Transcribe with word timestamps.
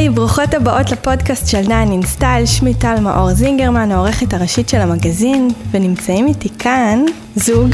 היי, 0.00 0.08
ברוכות 0.08 0.54
הבאות 0.54 0.90
לפודקאסט 0.90 1.48
של 1.48 1.60
Nine 1.68 1.92
in 1.92 2.02
Style, 2.02 2.46
שמי 2.46 2.74
טל 2.74 3.00
מאור 3.00 3.34
זינגרמן, 3.34 3.92
העורכת 3.92 4.34
הראשית 4.34 4.68
של 4.68 4.80
המגזין, 4.80 5.48
ונמצאים 5.70 6.26
איתי 6.26 6.48
כאן 6.58 7.04
זוג. 7.36 7.70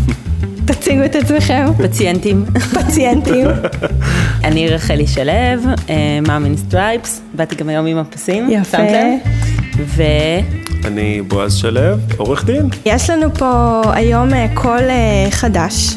תציגו 0.66 1.04
את 1.04 1.14
עצמכם. 1.16 1.66
פציינטים. 1.78 2.44
פציינטים. 2.74 3.46
אני 4.44 4.68
רחלי 4.68 5.06
שלו, 5.06 5.32
Mom 6.26 6.44
in 6.44 6.56
Stripes, 6.56 7.20
באתי 7.34 7.54
גם 7.56 7.68
היום 7.68 7.86
עם 7.86 7.98
הפסים. 7.98 8.50
יפה. 8.50 8.78
ו... 9.78 10.02
אני 10.84 11.22
בועז 11.22 11.54
שלו, 11.54 11.80
עורך 12.16 12.44
דין. 12.44 12.68
יש 12.84 13.10
לנו 13.10 13.34
פה 13.34 13.82
היום 13.92 14.34
אה, 14.34 14.46
קול 14.54 14.90
אה, 14.90 15.30
חדש, 15.30 15.96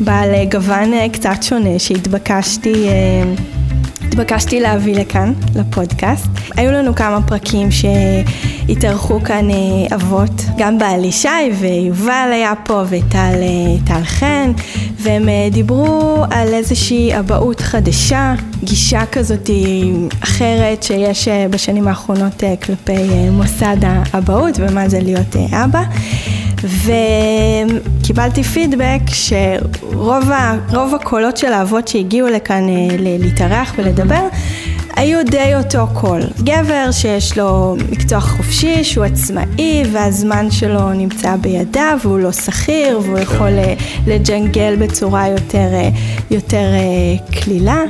בעל 0.00 0.34
אה, 0.34 0.44
גוון 0.44 0.94
אה, 0.94 1.06
קצת 1.12 1.42
שונה, 1.42 1.78
שהתבקשתי... 1.78 2.88
אה, 4.18 4.22
התבקשתי 4.22 4.60
להביא 4.60 4.96
לכאן, 4.96 5.32
לפודקאסט. 5.56 6.26
היו 6.56 6.72
לנו 6.72 6.94
כמה 6.94 7.22
פרקים 7.22 7.68
שהתארחו 7.70 9.20
כאן 9.24 9.50
אה, 9.50 9.94
אבות, 9.94 10.44
גם 10.58 10.78
בעלי 10.78 11.12
שי 11.12 11.28
ויובל 11.60 12.30
היה 12.32 12.52
פה 12.64 12.82
וטל 12.88 13.34
אה, 13.90 14.04
חן, 14.04 14.52
והם 14.98 15.28
אה, 15.28 15.48
דיברו 15.52 16.24
על 16.30 16.54
איזושהי 16.54 17.18
אבהות 17.18 17.60
חדשה, 17.60 18.34
גישה 18.64 19.06
כזאת 19.12 19.50
אחרת 20.20 20.82
שיש 20.82 21.28
בשנים 21.50 21.88
האחרונות 21.88 22.42
כלפי 22.62 23.30
מוסד 23.30 23.76
האבהות 23.82 24.54
ומה 24.58 24.88
זה 24.88 25.00
להיות 25.00 25.36
אבא. 25.64 25.82
וקיבלתי 26.64 28.42
פידבק 28.42 29.00
שרוב 29.06 30.30
ה, 30.30 30.56
הקולות 30.94 31.36
של 31.36 31.52
האבות 31.52 31.88
שהגיעו 31.88 32.28
לכאן 32.28 32.68
אה, 32.68 32.96
ל- 32.98 33.22
להתארח 33.24 33.74
ולדבר 33.78 34.28
היו 34.96 35.24
די 35.24 35.52
אותו 35.56 35.86
קול. 35.94 36.20
גבר 36.44 36.90
שיש 36.92 37.38
לו 37.38 37.76
מקצוע 37.90 38.20
חופשי, 38.20 38.84
שהוא 38.84 39.04
עצמאי 39.04 39.82
והזמן 39.92 40.50
שלו 40.50 40.92
נמצא 40.92 41.36
בידיו 41.36 41.98
והוא 42.02 42.18
לא 42.18 42.32
שכיר 42.32 43.00
והוא 43.02 43.18
יכול 43.18 43.58
אה, 43.58 43.74
לג'נגל 44.06 44.76
בצורה 44.76 45.28
יותר, 45.28 45.68
אה, 45.72 45.88
יותר 46.30 46.66
קלילה. 47.42 47.82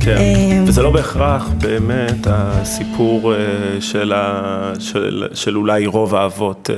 כן, 0.00 0.64
וזה 0.66 0.82
לא 0.82 0.90
בהכרח 0.90 1.48
באמת 1.58 2.26
הסיפור 2.26 3.32
של, 3.80 4.12
ה... 4.12 4.72
של, 4.78 5.26
של 5.34 5.56
אולי 5.56 5.86
רוב 5.86 6.14
האבות 6.14 6.70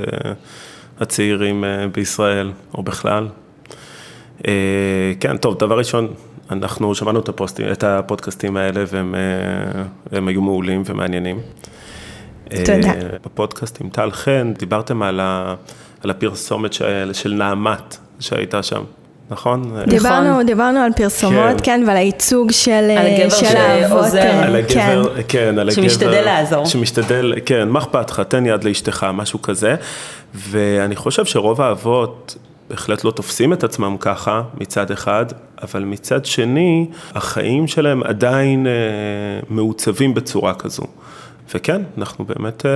הצעירים 1.03 1.65
אה, 1.65 1.89
בישראל, 1.89 2.53
או 2.75 2.83
בכלל. 2.83 3.29
אה, 4.49 5.13
כן, 5.21 5.37
טוב, 5.37 5.59
דבר 5.59 5.79
ראשון, 5.79 6.09
אנחנו 6.51 6.95
שמענו 6.95 7.21
את, 7.21 7.29
הפוסטים, 7.29 7.73
את 7.73 7.85
הפודקאסטים 7.85 8.57
האלה 8.57 8.85
והם 8.89 9.15
אה, 9.15 9.83
והם 10.13 10.29
היו 10.29 10.43
מעולים 10.43 10.83
ומעניינים. 10.87 11.41
תודה. 12.49 12.93
בפודקאסט 13.25 13.81
עם 13.81 13.89
טל 13.89 14.11
חן, 14.11 14.53
דיברתם 14.59 15.03
על, 15.03 15.21
ה... 15.21 15.55
על 16.01 16.11
הפרסומת 16.11 16.73
של, 16.73 17.11
של 17.13 17.35
נעמת 17.35 17.97
שהייתה 18.21 18.63
שם, 18.63 18.83
נכון? 19.33 19.75
דיברנו, 19.87 20.45
דיברנו 20.45 20.79
על 20.79 20.93
פרסומות, 20.97 21.61
כן. 21.61 21.63
כן, 21.63 21.85
ועל 21.87 21.97
הייצוג 21.97 22.53
של, 22.53 22.71
על 22.73 22.89
אה, 22.89 23.17
הגבר 23.17 23.37
של 23.37 23.57
האבות. 23.57 24.03
שעוזר. 24.03 24.19
אה, 24.19 24.45
על 24.45 24.57
הגבר, 24.57 25.15
כן. 25.15 25.23
כן, 25.29 25.59
על 25.59 25.69
הגבר. 25.69 25.83
שמשתדל 25.83 26.23
לעזור. 26.25 26.67
שמשתדל, 26.67 27.35
כן, 27.47 27.69
מה 27.69 27.79
אכפת 27.79 28.11
לך, 28.11 28.21
תן 28.21 28.47
יד 28.47 28.65
לאשתך, 28.65 29.07
משהו 29.15 29.43
כזה. 29.43 29.75
ואני 30.35 30.97
חושב 30.97 31.25
שרוב 31.25 31.61
האבות 31.61 32.37
בהחלט 32.71 33.05
לא 33.05 33.11
תופסים 33.11 33.53
את 33.53 33.65
עצמם 33.65 33.97
ככה, 34.01 34.43
מצד 34.61 34.91
אחד, 34.91 35.27
אבל 35.63 35.85
מצד 35.85 36.25
שני, 36.25 36.87
החיים 37.15 37.67
שלהם 37.67 38.03
עדיין 38.03 38.67
אה, 38.67 38.73
מעוצבים 39.49 40.15
בצורה 40.15 40.55
כזו. 40.55 40.83
וכן, 41.55 41.83
אנחנו 41.99 42.25
באמת 42.25 42.67
אה, 42.67 42.71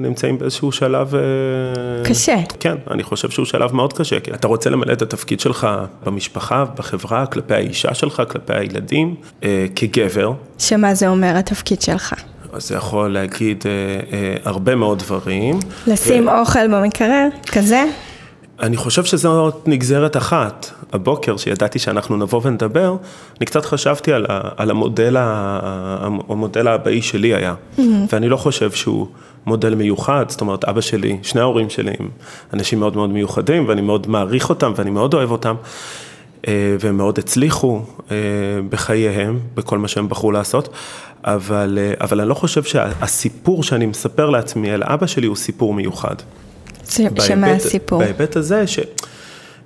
נמצאים 0.00 0.38
באיזשהו 0.38 0.72
שלב... 0.72 1.14
אה, 1.14 1.20
קשה. 2.04 2.36
כן, 2.60 2.74
אני 2.90 3.02
חושב 3.02 3.30
שהוא 3.30 3.46
שלב 3.46 3.74
מאוד 3.74 3.92
קשה, 3.92 4.20
כי 4.20 4.30
אתה 4.30 4.48
רוצה 4.48 4.70
למלא 4.70 4.92
את 4.92 5.02
התפקיד 5.02 5.40
שלך 5.40 5.68
במשפחה, 6.04 6.64
בחברה, 6.76 7.26
כלפי 7.26 7.54
האישה 7.54 7.94
שלך, 7.94 8.22
כלפי 8.28 8.54
הילדים, 8.54 9.14
אה, 9.42 9.66
כגבר. 9.76 10.32
שמה 10.58 10.94
זה 10.94 11.08
אומר 11.08 11.36
התפקיד 11.36 11.82
שלך? 11.82 12.14
אז 12.52 12.68
זה 12.68 12.74
יכול 12.74 13.12
להגיד 13.12 13.64
אה, 13.66 13.70
אה, 14.18 14.36
הרבה 14.44 14.74
מאוד 14.74 14.98
דברים. 14.98 15.58
לשים 15.86 16.28
אוכל 16.28 16.68
במקרר, 16.68 17.28
כזה? 17.52 17.84
אני 18.60 18.76
חושב 18.76 19.04
שזאת 19.04 19.68
נגזרת 19.68 20.16
אחת. 20.16 20.70
הבוקר, 20.92 21.36
שידעתי 21.36 21.78
שאנחנו 21.78 22.16
נבוא 22.16 22.40
ונדבר, 22.44 22.96
אני 23.40 23.46
קצת 23.46 23.64
חשבתי 23.64 24.12
על, 24.12 24.26
ה, 24.28 24.40
על 24.56 24.70
המודל, 24.70 25.16
ה, 25.16 26.08
המודל 26.28 26.68
האבאי 26.68 27.02
שלי 27.02 27.34
היה. 27.34 27.54
Mm-hmm. 27.54 27.82
ואני 28.12 28.28
לא 28.28 28.36
חושב 28.36 28.70
שהוא 28.70 29.06
מודל 29.46 29.74
מיוחד, 29.74 30.24
זאת 30.28 30.40
אומרת, 30.40 30.64
אבא 30.64 30.80
שלי, 30.80 31.18
שני 31.22 31.40
ההורים 31.40 31.70
שלי 31.70 31.92
הם 31.98 32.08
אנשים 32.52 32.80
מאוד 32.80 32.96
מאוד 32.96 33.10
מיוחדים, 33.10 33.68
ואני 33.68 33.80
מאוד 33.80 34.08
מעריך 34.08 34.48
אותם, 34.48 34.72
ואני 34.76 34.90
מאוד 34.90 35.14
אוהב 35.14 35.30
אותם. 35.30 35.54
אה, 36.48 36.76
והם 36.80 36.96
מאוד 36.96 37.18
הצליחו 37.18 37.82
אה, 38.10 38.16
בחייהם, 38.70 39.38
בכל 39.54 39.78
מה 39.78 39.88
שהם 39.88 40.08
בחרו 40.08 40.32
לעשות, 40.32 40.68
אבל, 41.24 41.78
אה, 41.80 41.94
אבל 42.00 42.20
אני 42.20 42.28
לא 42.28 42.34
חושב 42.34 42.62
שהסיפור 42.62 43.62
שאני 43.62 43.86
מספר 43.86 44.30
לעצמי 44.30 44.70
על 44.70 44.82
אבא 44.82 45.06
שלי 45.06 45.26
הוא 45.26 45.36
סיפור 45.36 45.74
מיוחד. 45.74 46.14
ש- 46.88 47.00
שמה 47.26 47.46
הסיפור? 47.46 47.98
בהיבט 47.98 48.36
הזה, 48.36 48.66
ש, 48.66 48.78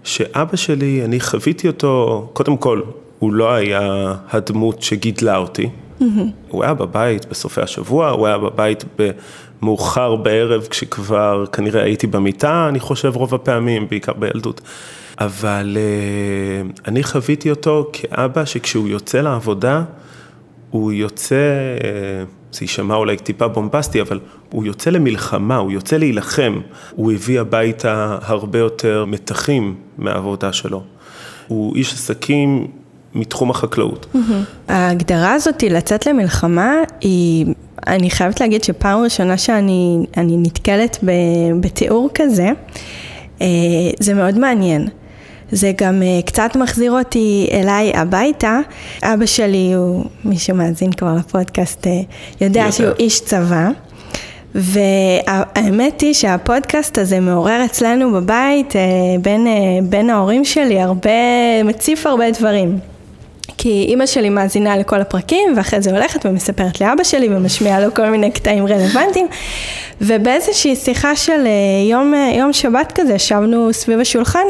שאבא 0.05 0.57
שלי, 0.57 1.05
אני 1.05 1.21
חוויתי 1.21 1.67
אותו, 1.67 2.29
קודם 2.33 2.57
כל, 2.57 2.81
הוא 3.19 3.33
לא 3.33 3.53
היה 3.55 4.15
הדמות 4.31 4.83
שגידלה 4.83 5.37
אותי. 5.37 5.71
הוא 6.49 6.65
היה 6.65 6.75
בבית 6.75 7.27
בסופי 7.31 7.61
השבוע, 7.61 8.09
הוא 8.11 8.27
היה 8.27 8.39
בבית 8.39 8.85
מאוחר 9.63 10.17
בערב, 10.17 10.67
כשכבר 10.71 11.45
כנראה 11.53 11.83
הייתי 11.83 12.07
במיטה, 12.07 12.67
אני 12.69 12.81
חושב 12.81 13.17
רוב 13.17 13.35
הפעמים, 13.35 13.89
בעיקר 13.89 14.13
בילדות. 14.13 14.61
אבל 15.19 15.77
אה, 15.81 16.71
אני 16.89 17.03
חוויתי 17.03 17.51
אותו 17.51 17.91
כאבא 17.93 18.45
שכשהוא 18.45 18.89
יוצא 18.89 19.21
לעבודה, 19.21 19.83
הוא 20.71 20.93
יוצא, 20.93 21.35
אה, 21.85 22.25
זה 22.53 22.59
יישמע 22.65 22.95
אולי 22.95 23.17
טיפה 23.17 23.49
בומבסטי, 23.49 24.01
אבל 24.01 24.21
הוא 24.51 24.65
יוצא 24.65 24.91
למלחמה, 24.91 25.57
הוא 25.57 25.73
יוצא 25.73 25.97
להילחם. 25.97 26.61
הוא 26.91 27.13
הביא 27.13 27.41
הביתה 27.41 28.19
הרבה 28.23 28.59
יותר 28.59 29.05
מתחים 29.05 29.75
מהעבודה 29.99 30.53
שלו. 30.53 30.83
הוא 31.49 31.77
איש 31.77 31.95
עסקים 31.95 32.67
מתחום 33.15 33.51
החקלאות. 33.51 34.07
ההגדרה 34.69 35.33
הזאת, 35.33 35.63
לצאת 35.63 36.07
למלחמה, 36.07 36.75
היא, 37.01 37.47
אני 37.87 38.11
חייבת 38.11 38.41
להגיד 38.41 38.65
שפעם 38.65 39.03
ראשונה 39.03 39.39
שאני 39.39 40.07
אני 40.17 40.37
נתקלת 40.37 40.99
ב, 41.05 41.11
בתיאור 41.61 42.09
כזה, 42.15 42.49
אה, 43.41 43.47
זה 44.01 44.15
מאוד 44.15 44.39
מעניין. 44.39 44.89
זה 45.53 45.73
גם 45.77 46.03
אה, 46.03 46.21
קצת 46.27 46.57
מחזיר 46.57 46.93
אותי 46.93 47.49
אליי 47.53 47.93
הביתה. 47.95 48.61
אבא 49.03 49.27
שלי 49.27 49.73
הוא, 49.73 50.05
מי 50.25 50.39
שמאזין 50.39 50.93
כבר 50.93 51.15
לפודקאסט, 51.15 51.87
אה, 51.87 52.01
יודע. 52.41 52.73
שהוא 52.73 52.89
איש 52.99 53.21
צבא. 53.21 53.71
והאמת 54.55 56.01
היא 56.01 56.15
שהפודקאסט 56.15 56.99
הזה 56.99 57.21
מעורר 57.21 57.65
אצלנו 57.65 58.13
בבית, 58.13 58.77
אה, 58.77 58.83
בין, 59.23 59.47
אה, 59.47 59.53
בין 59.83 60.11
ההורים 60.11 60.45
שלי, 60.45 60.81
הרבה, 60.81 61.11
מציף 61.65 62.07
הרבה 62.07 62.31
דברים. 62.31 62.79
כי 63.59 63.85
אימא 63.89 64.07
שלי 64.07 64.29
מאזינה 64.29 64.77
לכל 64.77 65.01
הפרקים, 65.01 65.53
ואחרי 65.57 65.83
זה 65.83 65.91
הולכת 65.91 66.27
ומספרת 66.27 66.81
לאבא 66.81 67.05
שלי 67.05 67.29
ומשמיעה 67.29 67.81
לו 67.81 67.95
כל 67.95 68.11
מיני 68.11 68.31
קטעים 68.31 68.67
רלוונטיים. 68.67 69.27
ובאיזושהי 70.01 70.77
שיחה 70.77 71.17
של 71.17 71.47
אה, 71.47 71.91
יום, 71.91 72.15
יום 72.39 72.53
שבת 72.53 72.93
כזה, 72.95 73.15
ישבנו 73.15 73.73
סביב 73.73 74.01
השולחן, 74.01 74.45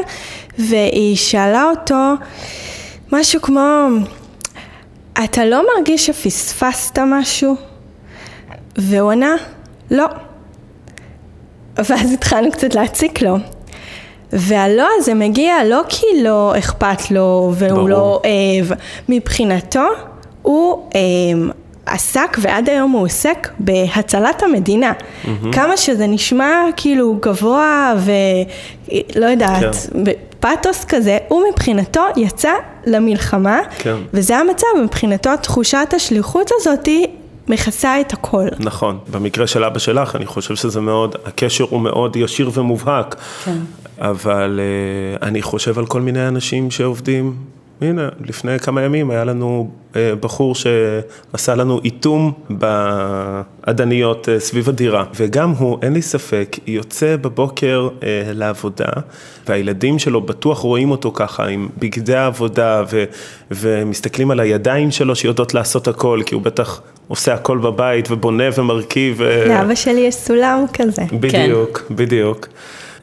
והיא 0.57 1.15
שאלה 1.15 1.63
אותו 1.63 2.13
משהו 3.11 3.41
כמו, 3.41 3.87
אתה 5.23 5.45
לא 5.45 5.65
מרגיש 5.75 6.05
שפספסת 6.05 6.99
משהו? 6.99 7.55
והוא 8.77 9.11
ענה, 9.11 9.35
לא. 9.91 10.05
ואז 11.77 12.13
התחלנו 12.13 12.51
קצת 12.51 12.75
להציק 12.75 13.21
לו. 13.21 13.37
והלא 14.33 14.87
הזה 14.97 15.13
מגיע 15.13 15.55
לא 15.65 15.81
כי 15.89 16.05
לא 16.23 16.53
אכפת 16.57 17.11
לו 17.11 17.51
והוא 17.55 17.75
ברור. 17.75 17.89
לא 17.89 18.21
אוהב, 18.23 18.79
מבחינתו 19.09 19.87
הוא 20.41 20.89
אה, 20.95 20.99
עסק 21.85 22.37
ועד 22.41 22.69
היום 22.69 22.91
הוא 22.91 23.05
עוסק 23.05 23.49
בהצלת 23.59 24.43
המדינה. 24.43 24.91
Mm-hmm. 24.91 25.27
כמה 25.51 25.77
שזה 25.77 26.07
נשמע 26.07 26.53
כאילו 26.75 27.15
גבוה 27.21 27.93
ולא 27.97 29.25
יודעת, 29.25 29.75
כן. 29.95 30.11
פאתוס 30.39 30.85
כזה, 30.85 31.17
הוא 31.27 31.43
מבחינתו 31.51 32.01
יצא 32.15 32.53
למלחמה, 32.85 33.59
כן. 33.77 33.95
וזה 34.13 34.37
המצב, 34.37 34.67
מבחינתו 34.83 35.29
תחושת 35.41 35.93
השליחות 35.95 36.51
הזאתי 36.59 37.07
מכסה 37.51 38.01
את 38.01 38.13
הכל. 38.13 38.47
נכון, 38.59 38.99
במקרה 39.11 39.47
של 39.47 39.63
אבא 39.63 39.79
שלך, 39.79 40.15
אני 40.15 40.25
חושב 40.25 40.55
שזה 40.55 40.81
מאוד, 40.81 41.15
הקשר 41.25 41.65
הוא 41.69 41.81
מאוד 41.81 42.15
ישיר 42.15 42.51
ומובהק. 42.53 43.15
כן. 43.45 43.57
אבל 43.99 44.59
uh, 45.19 45.23
אני 45.25 45.41
חושב 45.41 45.79
על 45.79 45.85
כל 45.85 46.01
מיני 46.01 46.27
אנשים 46.27 46.71
שעובדים 46.71 47.35
הנה, 47.81 48.09
לפני 48.25 48.59
כמה 48.59 48.81
ימים 48.81 49.11
היה 49.11 49.23
לנו 49.23 49.71
אה, 49.95 50.13
בחור 50.19 50.55
שעשה 50.55 51.55
לנו 51.55 51.79
איתום 51.83 52.33
באדניות 52.49 54.29
אה, 54.29 54.39
סביב 54.39 54.69
הדירה, 54.69 55.03
וגם 55.15 55.51
הוא, 55.51 55.77
אין 55.81 55.93
לי 55.93 56.01
ספק, 56.01 56.57
יוצא 56.67 57.15
בבוקר 57.15 57.89
אה, 58.03 58.23
לעבודה, 58.33 58.87
והילדים 59.47 59.99
שלו 59.99 60.21
בטוח 60.21 60.59
רואים 60.59 60.91
אותו 60.91 61.11
ככה 61.11 61.47
עם 61.47 61.69
בגדי 61.79 62.15
העבודה, 62.15 62.83
ו, 62.91 63.03
ומסתכלים 63.51 64.31
על 64.31 64.39
הידיים 64.39 64.91
שלו 64.91 65.15
שיודעות 65.15 65.53
לעשות 65.53 65.87
הכל, 65.87 66.19
כי 66.25 66.35
הוא 66.35 66.41
בטח 66.41 66.81
עושה 67.11 67.33
הכל 67.33 67.57
בבית 67.57 68.11
ובונה 68.11 68.43
ומרכיב. 68.57 69.21
לאבא 69.21 69.75
שלי 69.75 69.99
יש 69.99 70.15
סולם 70.15 70.65
כזה. 70.73 71.01
בדיוק, 71.19 71.77
כן. 71.87 71.95
בדיוק. 71.95 72.47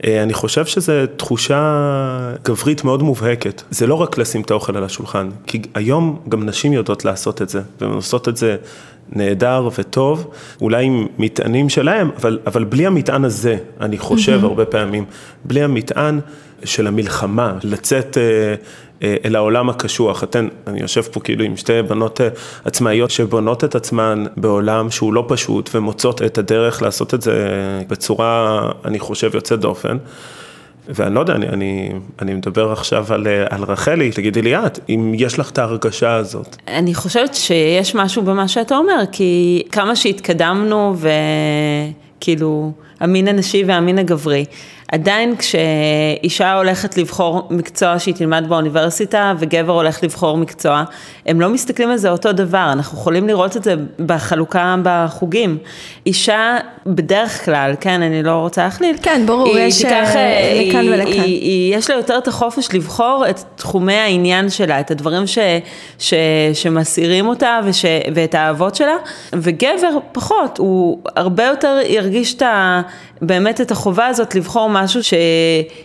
אה, 0.07 0.23
אני 0.23 0.35
חושב 0.35 0.67
שזו 0.67 0.93
תחושה 1.17 2.35
גברית 2.45 2.85
מאוד 2.85 3.03
מובהקת. 3.03 3.63
זה 3.71 3.87
לא 3.87 3.95
רק 3.95 4.19
לשים 4.19 4.41
את 4.41 4.51
האוכל 4.51 4.77
על 4.77 4.85
השולחן, 4.85 5.31
כי 5.47 5.63
היום 5.75 6.19
גם 6.29 6.47
נשים 6.47 6.73
יודעות 6.73 7.05
לעשות 7.05 7.43
את 7.43 7.49
זה, 7.49 7.61
והן 7.81 7.91
עושות 7.91 8.29
את 8.29 8.37
זה 8.37 8.57
נהדר 9.13 9.69
וטוב, 9.79 10.31
אולי 10.61 10.85
עם 10.85 11.07
מטענים 11.19 11.69
שלהם, 11.69 12.11
אבל, 12.17 12.39
אבל 12.47 12.65
בלי 12.65 12.87
המטען 12.87 13.25
הזה, 13.25 13.57
אני 13.81 13.99
חושב 13.99 14.41
mm-hmm. 14.43 14.47
הרבה 14.47 14.65
פעמים, 14.65 15.05
בלי 15.45 15.63
המטען 15.63 16.21
של 16.65 16.87
המלחמה, 16.87 17.53
לצאת 17.63 18.19
אה, 18.19 18.55
אה, 19.03 19.17
אל 19.25 19.37
העולם 19.37 19.71
הקשוח. 19.71 20.25
אתן, 20.25 20.49
אני 20.67 20.81
יושב 20.81 21.03
פה 21.03 21.21
כאילו 21.21 21.45
עם 21.45 21.57
שתי 21.57 21.83
בנות 21.83 22.21
אה, 22.21 22.29
עצמאיות 22.65 23.11
שבונות 23.11 23.65
את 23.65 23.75
עצמן 23.75 24.25
בעולם 24.37 24.91
שהוא 24.91 25.13
לא 25.13 25.25
פשוט 25.29 25.71
ומוצאות 25.75 26.23
את 26.23 26.39
הדרך 26.39 26.83
לעשות 26.83 27.15
את 27.15 27.23
זה 27.23 27.49
בצורה, 27.89 28.61
אני 28.85 28.99
חושב, 28.99 29.31
יוצאת 29.35 29.61
דופן. 29.61 29.97
ואני 30.91 31.15
לא 31.15 31.21
יודע, 31.21 31.35
אני, 31.35 31.49
אני, 31.49 31.91
אני 32.23 32.35
מדבר 32.35 32.73
עכשיו 32.73 33.07
על, 33.11 33.27
על 33.51 33.65
רחלי, 33.65 34.11
תגידי 34.11 34.43
לי 34.43 34.57
את, 34.57 34.79
אם 34.89 35.13
יש 35.17 35.39
לך 35.39 35.51
את 35.51 35.59
ההרגשה 35.59 36.15
הזאת. 36.15 36.57
אני 36.69 36.95
חושבת 36.95 37.35
שיש 37.35 37.95
משהו 37.95 38.23
במה 38.23 38.49
שאתה 38.49 38.77
אומר, 38.77 39.03
כי 39.13 39.63
כמה 39.73 39.97
שהתקדמנו 39.97 40.97
וכאילו 42.19 42.73
המין 43.01 43.29
הנשי 43.29 43.65
והמין 43.67 43.99
הגברי. 43.99 44.45
עדיין 44.93 45.35
כשאישה 45.37 46.55
הולכת 46.55 46.97
לבחור 46.97 47.47
מקצוע 47.51 47.99
שהיא 47.99 48.15
תלמד 48.15 48.45
באוניברסיטה 48.49 49.35
וגבר 49.39 49.73
הולך 49.73 50.05
לבחור 50.05 50.37
מקצוע, 50.37 50.85
הם 51.27 51.41
לא 51.41 51.51
מסתכלים 51.51 51.91
על 51.91 51.97
זה 51.97 52.11
אותו 52.11 52.33
דבר, 52.33 52.69
אנחנו 52.73 52.99
יכולים 52.99 53.29
לראות 53.29 53.57
את 53.57 53.65
זה 53.65 53.75
בחלוקה 54.07 54.77
בחוגים. 54.83 55.59
אישה 56.07 56.57
בדרך 56.87 57.45
כלל, 57.45 57.75
כן, 57.81 58.03
אני 58.03 58.23
לא 58.23 58.33
רוצה 58.33 58.65
להכליל, 58.65 58.97
כן, 59.03 59.23
ברור, 59.27 59.57
היא 59.57 59.65
יש 59.65 59.83
תיקח, 59.83 60.17
אה, 60.17 60.63
לכאן 60.67 60.81
היא, 60.81 60.91
ולכאן. 60.91 61.11
היא, 61.11 61.41
היא, 61.41 61.77
יש 61.77 61.91
לה 61.91 61.97
יותר 61.97 62.19
את 62.19 62.29
החופש 62.29 62.75
לבחור 62.75 63.25
את 63.31 63.41
תחומי 63.57 63.95
העניין 63.95 64.51
שלה, 64.51 64.81
את 64.81 64.91
הדברים 64.91 65.27
ש, 65.27 65.39
ש, 65.99 66.15
שמסעירים 66.55 67.27
אותה 67.27 67.61
וש, 67.65 67.85
ואת 68.15 68.35
האהבות 68.35 68.75
שלה, 68.75 68.97
וגבר 69.33 69.99
פחות, 70.13 70.59
הוא 70.59 70.99
הרבה 71.17 71.45
יותר 71.45 71.79
ירגיש 71.87 72.35
את 72.35 72.43
ה... 72.43 72.81
באמת 73.23 73.61
את 73.61 73.71
החובה 73.71 74.07
הזאת 74.07 74.35
לבחור 74.35 74.71
משהו 74.85 75.01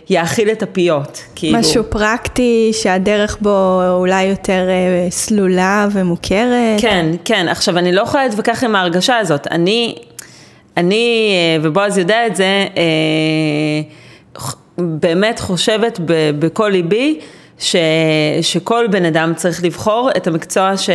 שיאכיל 0.08 0.50
את 0.50 0.62
הפיות. 0.62 1.22
כאילו. 1.34 1.58
משהו 1.58 1.84
פרקטי, 1.90 2.70
שהדרך 2.72 3.38
בו 3.40 3.80
אולי 3.88 4.24
יותר 4.24 4.68
אה, 4.68 5.10
סלולה 5.10 5.88
ומוכרת. 5.92 6.80
כן, 6.80 7.06
כן. 7.24 7.48
עכשיו, 7.48 7.78
אני 7.78 7.92
לא 7.92 8.02
יכולה 8.02 8.26
להתווכח 8.26 8.64
עם 8.64 8.76
ההרגשה 8.76 9.18
הזאת. 9.18 9.46
אני, 9.50 9.94
אני, 10.76 11.30
אה, 11.32 11.62
ובועז 11.62 11.98
יודע 11.98 12.26
את 12.26 12.36
זה, 12.36 12.66
אה, 12.76 13.82
באמת 14.78 15.40
חושבת 15.40 16.00
בכל 16.38 16.68
ליבי, 16.68 17.20
ש, 17.64 17.76
שכל 18.42 18.86
בן 18.90 19.04
אדם 19.04 19.32
צריך 19.36 19.64
לבחור 19.64 20.10
את 20.16 20.26
המקצוע 20.26 20.76
ש, 20.76 20.90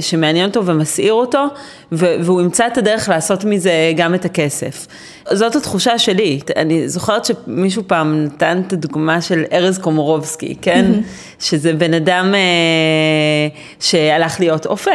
שמעניין 0.00 0.48
אותו 0.48 0.66
ומסעיר 0.66 1.12
אותו, 1.12 1.44
ו, 1.92 2.06
והוא 2.20 2.40
ימצא 2.40 2.66
את 2.66 2.78
הדרך 2.78 3.08
לעשות 3.08 3.44
מזה 3.44 3.92
גם 3.96 4.14
את 4.14 4.24
הכסף. 4.24 4.86
זאת 5.32 5.56
התחושה 5.56 5.98
שלי. 5.98 6.40
אני 6.56 6.88
זוכרת 6.88 7.24
שמישהו 7.24 7.82
פעם 7.86 8.24
נתן 8.24 8.62
את 8.66 8.72
הדוגמה 8.72 9.20
של 9.20 9.44
ארז 9.52 9.78
קומורובסקי, 9.78 10.54
כן? 10.62 10.92
Mm-hmm. 10.92 11.42
שזה 11.46 11.72
בן 11.72 11.94
אדם 11.94 12.34
אה, 12.34 13.58
שהלך 13.80 14.40
להיות 14.40 14.66
אופה. 14.66 14.90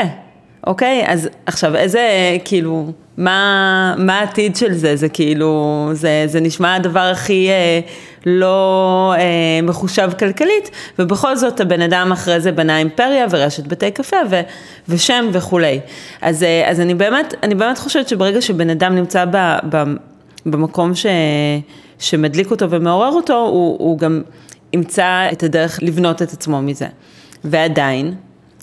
אוקיי? 0.68 1.04
אז 1.08 1.30
עכשיו 1.46 1.76
איזה, 1.76 2.38
כאילו, 2.46 2.92
מה, 3.18 3.96
מה 3.98 4.20
העתיד 4.20 4.56
של 4.56 4.74
זה? 4.74 4.96
זה 4.96 5.10
כאילו, 5.10 5.90
זה, 5.94 6.24
זה 6.26 6.40
נשמע 6.40 6.76
הדבר 6.76 7.00
הכי 7.00 7.50
אה, 7.50 7.80
לא 8.26 9.14
אה, 9.18 9.62
מחושב 9.64 10.10
כלכלית, 10.20 10.70
ובכל 11.00 11.36
זאת 11.36 11.60
הבן 11.60 11.82
אדם 11.82 12.12
אחרי 12.12 12.40
זה 12.40 12.52
בנה 12.52 12.78
אימפריה 12.78 13.26
ורשת 13.30 13.68
בתי 13.68 13.92
קפה 13.92 14.18
ו, 14.30 14.42
ושם 14.90 15.26
וכולי. 15.32 15.80
אז, 16.22 16.44
אה, 16.44 16.70
אז 16.70 16.80
אני 16.80 16.94
באמת, 16.94 17.34
אני 17.44 17.56
באמת 17.56 17.78
חושבת 17.78 18.08
שברגע 18.08 18.42
שבן 18.42 18.70
אדם 18.70 18.96
נמצא 18.96 19.26
ב, 19.32 19.56
ב, 19.70 19.84
במקום 20.46 20.96
ש, 20.96 21.06
שמדליק 22.00 22.52
אותו 22.52 22.70
ומעורר 22.70 23.12
אותו, 23.12 23.34
הוא, 23.34 23.78
הוא 23.80 24.00
גם 24.00 24.22
ימצא 24.74 25.28
את 25.32 25.44
הדרך 25.44 25.80
לבנות 25.82 26.22
את 26.22 26.34
עצמו 26.34 26.62
מזה. 26.62 26.88
ועדיין, 27.44 28.14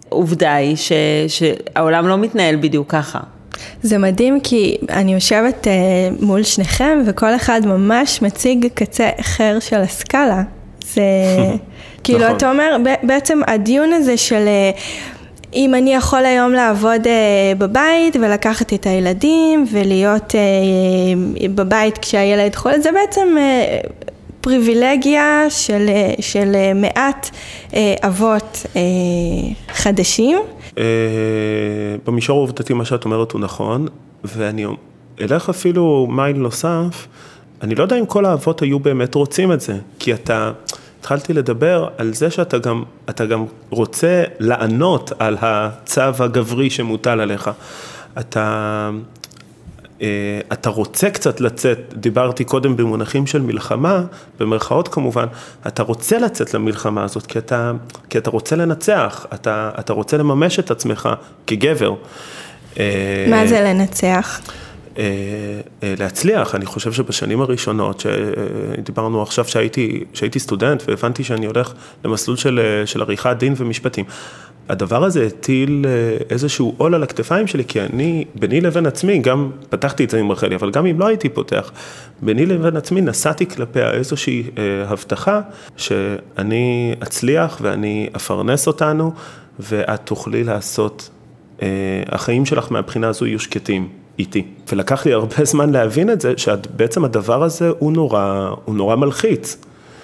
עובדה 0.09 0.55
היא 0.55 0.77
ש, 0.77 0.93
שהעולם 1.29 2.09
לא 2.09 2.19
מתנהל 2.19 2.57
בדיוק 2.57 2.91
ככה. 2.91 3.21
זה 3.83 3.99
מדהים 3.99 4.41
כי 4.41 4.77
אני 4.91 5.15
יושבת 5.15 5.67
uh, 5.67 6.25
מול 6.25 6.43
שניכם 6.43 6.99
וכל 7.07 7.35
אחד 7.35 7.61
ממש 7.67 8.23
מציג 8.23 8.67
קצה 8.75 9.09
אחר 9.21 9.59
של 9.61 9.77
הסקאלה. 9.77 10.43
זה 10.95 11.03
כאילו 12.05 12.19
נכון. 12.19 12.37
אתה 12.37 12.51
אומר 12.51 12.77
בעצם 13.03 13.41
הדיון 13.47 13.93
הזה 13.93 14.17
של 14.17 14.49
uh, 14.75 14.79
אם 15.55 15.75
אני 15.75 15.95
יכול 15.95 16.27
היום 16.27 16.53
לעבוד 16.53 17.05
uh, 17.05 17.09
בבית 17.59 18.17
ולקחת 18.17 18.73
את 18.73 18.87
הילדים 18.87 19.67
ולהיות 19.71 20.35
uh, 20.35 21.43
bבית 21.57 21.99
כשהילד 21.99 22.55
חולה 22.55 22.81
זה 22.81 22.91
בעצם 22.93 23.37
uh, 23.37 24.11
פריבילגיה 24.41 25.47
של, 25.49 25.87
של 26.21 26.53
מעט 26.75 27.31
אה, 27.75 27.95
אבות 28.03 28.67
אה, 28.77 28.81
חדשים. 29.73 30.39
אה, 30.79 30.85
במישור 32.07 32.39
העובדתי 32.39 32.73
מה 32.73 32.85
שאת 32.85 33.05
אומרת 33.05 33.33
הוא 33.33 33.41
נכון, 33.41 33.87
ואני 34.25 34.67
אלך 35.21 35.49
אפילו 35.49 36.07
מייל 36.11 36.37
נוסף, 36.37 37.07
אני 37.63 37.75
לא 37.75 37.83
יודע 37.83 37.99
אם 37.99 38.07
כל 38.07 38.25
האבות 38.25 38.63
היו 38.63 38.79
באמת 38.79 39.15
רוצים 39.15 39.53
את 39.53 39.61
זה, 39.61 39.79
כי 39.99 40.15
אתה, 40.15 40.53
התחלתי 41.01 41.33
לדבר 41.33 41.89
על 41.99 42.15
זה 42.15 42.31
שאתה 42.31 42.59
גם, 42.59 42.83
גם 43.29 43.45
רוצה 43.71 44.23
לענות 44.39 45.13
על 45.19 45.37
הצו 45.41 46.01
הגברי 46.01 46.71
שמוטל 46.71 47.21
עליך. 47.21 47.51
אתה, 48.19 48.41
אה, 48.93 49.20
אתה 50.53 50.71
רוצה 50.71 51.11
קצת 51.11 51.41
לצאת, 51.41 51.95
דיברתי 51.97 52.45
קודם 52.45 52.77
במונחים 52.77 53.27
של 53.27 53.43
מלחמה, 53.43 54.03
במרכאות 54.39 54.89
כמובן, 54.89 55.27
אתה 55.67 55.83
רוצה 55.83 56.19
לצאת 56.19 56.55
למלחמה 56.55 57.05
הזאת 57.05 57.27
כי 57.27 57.39
אתה, 57.39 57.73
כי 58.11 58.19
אתה 58.19 58.31
רוצה 58.31 58.57
לנצח, 58.57 59.27
אתה, 59.35 59.71
אתה 59.79 59.93
רוצה 59.93 60.17
לממש 60.17 60.59
את 60.59 60.71
עצמך 60.71 61.09
כגבר. 61.47 61.95
אה, 62.79 63.27
מה 63.31 63.47
זה 63.47 63.61
לנצח? 63.61 64.41
אה, 64.99 65.05
להצליח, 65.83 66.55
אני 66.55 66.67
חושב 66.67 66.93
שבשנים 66.93 67.41
הראשונות, 67.41 68.01
שדיברנו 68.01 69.23
עכשיו 69.23 69.45
שהייתי, 69.45 70.05
שהייתי 70.15 70.39
סטודנט 70.39 70.83
והבנתי 70.89 71.25
שאני 71.25 71.47
הולך 71.47 71.73
למסלול 72.05 72.37
של, 72.37 72.83
של 72.87 73.03
עריכת 73.03 73.37
דין 73.39 73.55
ומשפטים, 73.57 74.05
הדבר 74.71 75.05
הזה 75.05 75.27
הטיל 75.27 75.85
אה, 75.89 76.17
איזשהו 76.31 76.75
עול 76.77 76.95
על 76.95 77.03
הכתפיים 77.03 77.47
שלי, 77.47 77.65
כי 77.65 77.81
אני, 77.81 78.25
ביני 78.35 78.61
לבין 78.61 78.87
עצמי, 78.87 79.19
גם 79.19 79.51
פתחתי 79.69 80.05
את 80.05 80.11
זה 80.11 80.19
עם 80.19 80.33
רחלי, 80.33 80.55
אבל 80.55 80.71
גם 80.71 80.87
אם 80.87 81.01
לא 81.01 81.07
הייתי 81.07 81.29
פותח, 81.29 81.73
ביני 82.23 82.47
לבין 82.47 82.77
עצמי 82.77 83.01
נשאתי 83.01 83.47
כלפיה 83.47 83.91
איזושהי 83.91 84.43
אה, 84.59 84.63
הבטחה 84.89 85.41
שאני 85.77 86.95
אצליח 87.03 87.59
ואני 87.63 88.09
אפרנס 88.17 88.67
אותנו, 88.67 89.13
ואת 89.59 90.01
תוכלי 90.05 90.45
לעשות, 90.45 91.11
אה, 91.63 91.69
החיים 92.09 92.47
שלך 92.47 92.73
מהבחינה 92.73 93.09
הזו 93.09 93.27
יהיו 93.27 93.41
שקטים. 93.41 93.89
איתי. 94.19 94.47
ולקח 94.73 95.07
לי 95.07 95.13
הרבה 95.13 95.45
זמן 95.45 95.71
להבין 95.71 96.11
את 96.11 96.21
זה, 96.21 96.33
שבעצם 96.37 97.05
הדבר 97.05 97.43
הזה 97.43 97.71
הוא 97.79 97.93
נורא, 97.93 98.51
הוא 98.65 98.75
נורא 98.75 98.97
מלחיץ. 98.97 99.57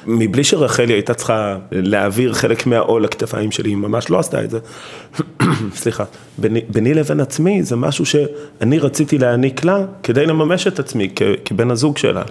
מבלי 0.07 0.45
שרחלי 0.45 0.93
הייתה 0.93 1.15
צריכה 1.15 1.57
להעביר 1.73 2.33
חלק 2.33 2.67
מהעול 2.67 3.05
לכתפיים 3.05 3.51
שלי, 3.51 3.71
היא 3.71 3.77
ממש 3.77 4.11
לא 4.11 4.19
עשתה 4.19 4.45
את 4.45 4.51
זה. 4.51 4.59
סליחה, 5.75 6.05
ביני, 6.39 6.61
ביני 6.69 6.95
לבין 6.95 7.21
עצמי 7.21 7.63
זה 7.63 7.77
משהו 7.77 8.07
שאני 8.07 8.79
רציתי 8.79 9.19
להעניק 9.19 9.65
לה 9.65 9.85
כדי 10.03 10.27
לממש 10.27 10.67
את 10.67 10.79
עצמי 10.79 11.09
כ, 11.17 11.23
כבן 11.45 11.71
הזוג 11.71 11.99
שלה. 11.99 12.23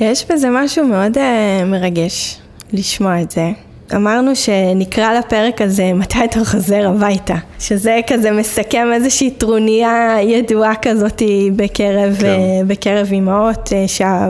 יש 0.00 0.26
בזה 0.30 0.48
משהו 0.52 0.86
מאוד 0.86 1.16
uh, 1.16 1.20
מרגש 1.66 2.38
לשמוע 2.72 3.22
את 3.22 3.30
זה. 3.30 3.50
אמרנו 3.94 4.36
שנקרא 4.36 5.18
לפרק 5.18 5.62
הזה 5.62 5.92
מתי 5.92 6.24
אתה 6.24 6.44
חוזר 6.44 6.88
הביתה, 6.88 7.34
שזה 7.58 8.00
כזה 8.06 8.30
מסכם 8.30 8.88
איזושהי 8.92 9.30
טרוניה 9.30 10.16
ידועה 10.22 10.74
כזאת 10.82 11.22
בקרב, 11.56 12.16
כן. 12.20 12.26
uh, 12.26 12.66
בקרב 12.66 13.08
אימהות, 13.12 13.68
uh, 13.68 13.72
שה... 13.86 14.26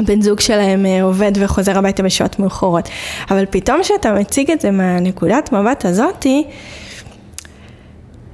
הבן 0.00 0.20
זוג 0.20 0.40
שלהם 0.40 0.86
אה, 0.86 1.02
עובד 1.02 1.32
וחוזר 1.34 1.78
הביתה 1.78 2.02
בשעות 2.02 2.38
מאוחרות. 2.38 2.88
אבל 3.30 3.44
פתאום 3.50 3.82
כשאתה 3.82 4.12
מציג 4.12 4.50
את 4.50 4.60
זה 4.60 4.70
מהנקודת 4.70 5.52
מבט 5.52 5.84
הזאתי, 5.84 6.44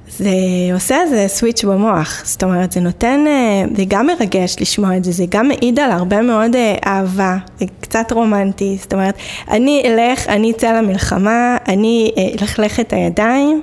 זה 0.09 0.29
עושה 0.73 1.01
איזה 1.01 1.25
סוויץ' 1.27 1.63
במוח, 1.63 2.21
זאת 2.25 2.43
אומרת 2.43 2.71
זה 2.71 2.79
נותן, 2.79 3.25
אה, 3.27 3.63
זה 3.75 3.83
גם 3.87 4.07
מרגש 4.07 4.55
לשמוע 4.59 4.97
את 4.97 5.03
זה, 5.03 5.11
זה 5.11 5.25
גם 5.29 5.47
מעיד 5.47 5.79
על 5.79 5.91
הרבה 5.91 6.21
מאוד 6.21 6.55
אה, 6.55 6.75
אהבה, 6.85 7.37
זה 7.59 7.65
קצת 7.81 8.11
רומנטי, 8.11 8.77
זאת 8.81 8.93
אומרת, 8.93 9.15
אני 9.51 9.83
אלך, 9.85 10.27
אני 10.27 10.51
אצא 10.51 10.71
למלחמה, 10.71 11.57
אני 11.67 12.11
אלכלך 12.41 12.79
את 12.79 12.93
הידיים, 12.93 13.61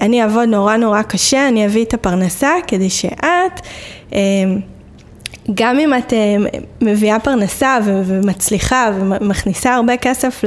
אני 0.00 0.22
אעבוד 0.22 0.48
נורא 0.48 0.76
נורא 0.76 1.02
קשה, 1.02 1.48
אני 1.48 1.66
אביא 1.66 1.84
את 1.84 1.94
הפרנסה 1.94 2.50
כדי 2.66 2.90
שאת 2.90 3.60
גם 5.54 5.78
אם 5.78 5.94
את 5.94 6.12
אה, 6.12 6.36
מביאה 6.80 7.20
פרנסה 7.20 7.78
ומצליחה 7.84 8.90
ומכניסה 8.94 9.74
הרבה 9.74 9.96
כסף 9.96 10.44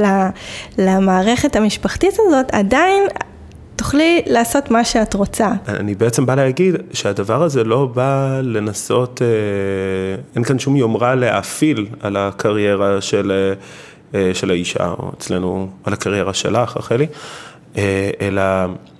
למערכת 0.78 1.56
המשפחתית 1.56 2.14
הזאת, 2.26 2.46
עדיין 2.52 3.02
תוכלי 3.76 4.22
לעשות 4.26 4.70
מה 4.70 4.84
שאת 4.84 5.14
רוצה. 5.14 5.48
אני 5.68 5.94
בעצם 5.94 6.26
בא 6.26 6.34
להגיד 6.34 6.74
שהדבר 6.92 7.42
הזה 7.42 7.64
לא 7.64 7.86
בא 7.86 8.40
לנסות, 8.42 9.22
אה, 9.22 10.22
אין 10.34 10.44
כאן 10.44 10.58
שום 10.58 10.76
יומרה 10.76 11.14
להאפיל 11.14 11.86
על 12.00 12.16
הקריירה 12.16 13.00
של, 13.00 13.52
אה, 14.14 14.30
של 14.34 14.50
האישה, 14.50 14.88
או 14.98 15.10
אצלנו 15.18 15.68
על 15.84 15.92
הקריירה 15.92 16.34
שלך, 16.34 16.76
רחלי. 16.76 17.06
אה, 17.76 18.10
אלא 18.20 18.42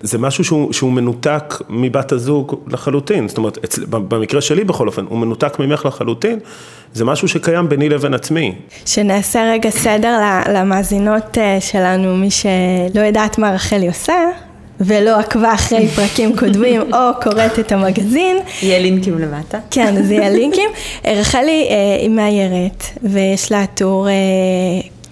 זה 0.00 0.18
משהו 0.18 0.44
שהוא, 0.44 0.72
שהוא 0.72 0.92
מנותק 0.92 1.54
מבת 1.68 2.12
הזוג 2.12 2.60
לחלוטין, 2.68 3.28
זאת 3.28 3.38
אומרת, 3.38 3.64
אצל, 3.64 3.84
במקרה 3.88 4.40
שלי 4.40 4.64
בכל 4.64 4.86
אופן, 4.86 5.04
הוא 5.08 5.18
מנותק 5.18 5.58
ממך 5.58 5.86
לחלוטין, 5.86 6.38
זה 6.94 7.04
משהו 7.04 7.28
שקיים 7.28 7.68
ביני 7.68 7.88
לבין 7.88 8.14
עצמי. 8.14 8.54
שנעשה 8.86 9.50
רגע 9.52 9.70
סדר 9.70 10.18
למאזינות 10.52 11.38
אה, 11.38 11.60
שלנו, 11.60 12.16
מי 12.16 12.30
שלא 12.30 13.00
יודעת 13.00 13.38
מה 13.38 13.52
רחלי 13.52 13.86
עושה, 13.88 14.14
ולא 14.80 15.18
עקבה 15.18 15.54
אחרי 15.54 15.88
פרקים 15.96 16.36
קודמים 16.36 16.80
או 16.80 17.20
קוראת 17.22 17.58
את 17.58 17.72
המגזין. 17.72 18.36
יהיה 18.62 18.78
לינקים 18.78 19.18
למטה. 19.18 19.58
כן, 19.70 19.96
אז 19.96 20.10
יהיה 20.10 20.30
לינקים. 20.30 20.70
אה, 21.06 21.14
רחלי 21.20 21.68
היא 22.00 22.10
מאיירת, 22.10 22.84
ויש 23.02 23.52
לה 23.52 23.64
טור 23.74 24.08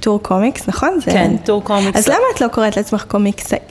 טור 0.01 0.23
קומיקס, 0.23 0.69
נכון? 0.69 0.99
כן, 1.05 1.37
טור 1.45 1.65
קומיקס. 1.65 1.97
אז 1.97 2.09
למה 2.09 2.25
את 2.35 2.41
לא 2.41 2.49
קוראת 2.49 2.77
לעצמך 2.77 3.05
קומיקסאית? 3.09 3.63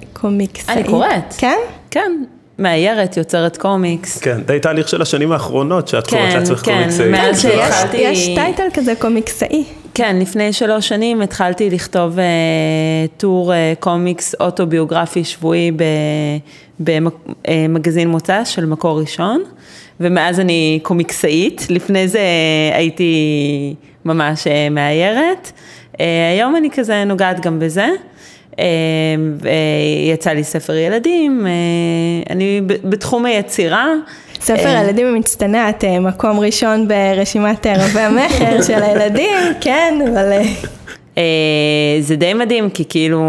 אני 0.69 0.84
קוראת. 0.84 1.34
כן? 1.38 1.57
כן. 1.91 2.12
מאיירת, 2.60 3.17
יוצרת 3.17 3.57
קומיקס. 3.57 4.17
כן, 4.17 4.41
די 4.46 4.60
תהליך 4.60 4.88
של 4.88 5.01
השנים 5.01 5.31
האחרונות 5.31 5.88
שאת 5.88 6.07
קוראת 6.07 6.29
כן, 6.31 6.39
לעצמך 6.39 6.60
כן, 6.60 6.74
קומיקסאית. 6.74 7.12
מאז 7.12 7.41
כן, 7.41 7.51
שהתחלתי... 7.51 7.98
יש 7.98 8.25
title 8.36 8.67
כזה 8.74 8.93
קומיקסאי. 9.00 9.63
כן, 9.93 10.19
לפני 10.19 10.53
שלוש 10.53 10.88
שנים 10.88 11.22
התחלתי 11.22 11.69
לכתוב 11.69 12.17
אה, 12.17 12.22
טור 13.17 13.53
אה, 13.53 13.55
קומיקס 13.79 14.36
אוטוביוגרפי 14.39 15.24
שבועי 15.24 15.72
במגזין 16.79 18.10
מוצ"ש 18.10 18.46
של 18.46 18.65
מקור 18.65 19.00
ראשון, 19.00 19.43
ומאז 20.00 20.39
אני 20.39 20.79
קומיקסאית, 20.84 21.67
לפני 21.69 22.07
זה 22.07 22.19
הייתי 22.74 23.75
ממש 24.05 24.43
uh, 24.43 24.50
מאיירת. 24.72 25.51
אה, 26.00 26.30
היום 26.32 26.56
אני 26.56 26.70
כזה 26.72 27.04
נוגעת 27.04 27.39
גם 27.39 27.60
בזה. 27.60 27.88
אה, 28.60 28.66
יצא 30.13 30.30
לי 30.30 30.44
ספר 30.44 30.75
ילדים, 30.75 31.48
אה, 31.48 31.51
אני 32.34 32.62
בתחום 32.66 33.25
היצירה. 33.25 33.88
ספר 34.42 34.68
הילדים 34.68 35.08
המצטנע, 35.08 35.70
את 35.70 35.84
מקום 36.01 36.39
ראשון 36.39 36.88
ברשימת 36.88 37.68
רבי 37.68 38.00
המכר 38.00 38.62
של 38.68 38.84
הילדים, 38.84 39.38
כן, 39.62 39.94
אבל... 40.12 40.32
זה 42.00 42.16
די 42.16 42.34
מדהים, 42.34 42.70
כי 42.70 42.84
כאילו... 42.89 43.24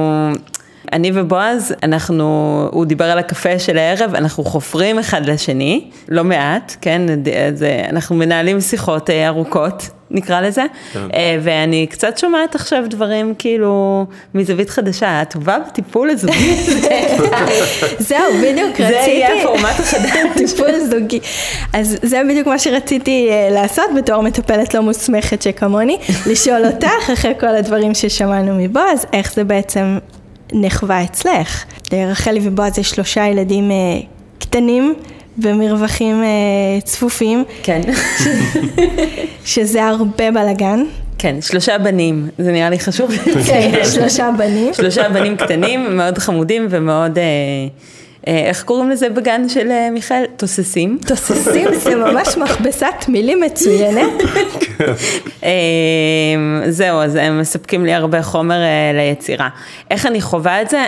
אני 0.93 1.11
ובועז, 1.15 1.75
אנחנו, 1.83 2.69
הוא 2.73 2.85
דיבר 2.85 3.05
על 3.05 3.19
הקפה 3.19 3.59
של 3.59 3.79
הערב, 3.79 4.15
אנחנו 4.15 4.45
חופרים 4.45 4.99
אחד 4.99 5.27
לשני, 5.27 5.91
לא 6.09 6.25
מעט, 6.25 6.77
כן, 6.81 7.03
אז 7.49 7.65
אנחנו 7.91 8.17
מנהלים 8.17 8.61
שיחות 8.61 9.11
ארוכות, 9.11 9.91
נקרא 10.11 10.41
לזה, 10.41 10.65
כן. 10.93 11.09
אה, 11.15 11.39
ואני 11.43 11.87
קצת 11.87 12.19
שומעת 12.19 12.55
עכשיו 12.55 12.85
דברים 12.89 13.35
כאילו 13.39 14.07
מזווית 14.35 14.71
חדשה, 14.71 15.23
את 15.23 15.33
טובה 15.33 15.59
בטיפול 15.69 16.11
הזוגי. 16.11 16.55
זהו, 18.09 18.33
בדיוק 18.43 18.71
רציתי. 18.71 19.05
זה 19.05 19.11
יהיה 19.11 19.41
הפורמט 19.43 19.81
החדש. 19.81 20.11
טיפול 20.47 20.79
זוגי. 20.91 21.21
אז 21.73 21.97
זה 22.03 22.23
בדיוק 22.29 22.47
מה 22.47 22.59
שרציתי 22.59 23.29
אה, 23.31 23.49
לעשות 23.51 23.85
בתור 23.97 24.23
מטפלת 24.23 24.75
לא 24.75 24.83
מוסמכת 24.83 25.43
שכמוני, 25.43 25.99
לשאול 26.31 26.67
אותך, 26.67 27.11
אחרי 27.13 27.33
כל 27.41 27.57
הדברים 27.57 27.95
ששמענו 27.95 28.55
מבועז, 28.55 29.07
איך 29.13 29.35
זה 29.35 29.45
בעצם 29.45 29.99
נחווה 30.53 31.05
אצלך. 31.05 31.65
לרחלי 31.93 32.41
ובועז 32.43 32.79
יש 32.79 32.91
שלושה 32.91 33.27
ילדים 33.27 33.71
אה, 33.71 33.77
קטנים. 34.39 34.95
במרווחים 35.39 36.23
אה, 36.23 36.81
צפופים. 36.85 37.45
כן. 37.63 37.81
שזה 39.45 39.85
הרבה 39.85 40.31
בלאגן. 40.31 40.85
כן, 41.19 41.37
שלושה 41.41 41.79
בנים, 41.79 42.29
זה 42.39 42.53
נראה 42.53 42.71
לי 42.71 42.79
חשוב. 42.79 43.11
כן, 43.49 43.71
שלושה 43.95 44.31
בנים. 44.39 44.75
שלושה 44.75 45.09
בנים 45.09 45.37
קטנים, 45.37 45.97
מאוד 45.97 46.19
חמודים 46.19 46.67
ומאוד... 46.71 47.19
אה, 47.19 47.25
אה, 48.29 48.45
איך 48.49 48.63
קוראים 48.63 48.91
לזה 48.91 49.09
בגן 49.09 49.49
של 49.49 49.71
אה, 49.71 49.91
מיכאל? 49.91 50.25
תוססים. 50.37 50.99
תוססים 51.07 51.75
זה 51.75 51.95
ממש 51.95 52.37
מכבסת 52.37 53.05
מילים 53.09 53.41
מצוינת. 53.41 54.13
אה, 55.45 55.51
זהו, 56.69 57.01
אז 57.01 57.15
הם 57.15 57.41
מספקים 57.41 57.85
לי 57.85 57.95
הרבה 57.95 58.23
חומר 58.23 58.59
ליצירה. 58.95 59.49
איך 59.91 60.07
אני 60.07 60.21
חווה 60.21 60.63
את 60.63 60.71
זה? 60.71 60.85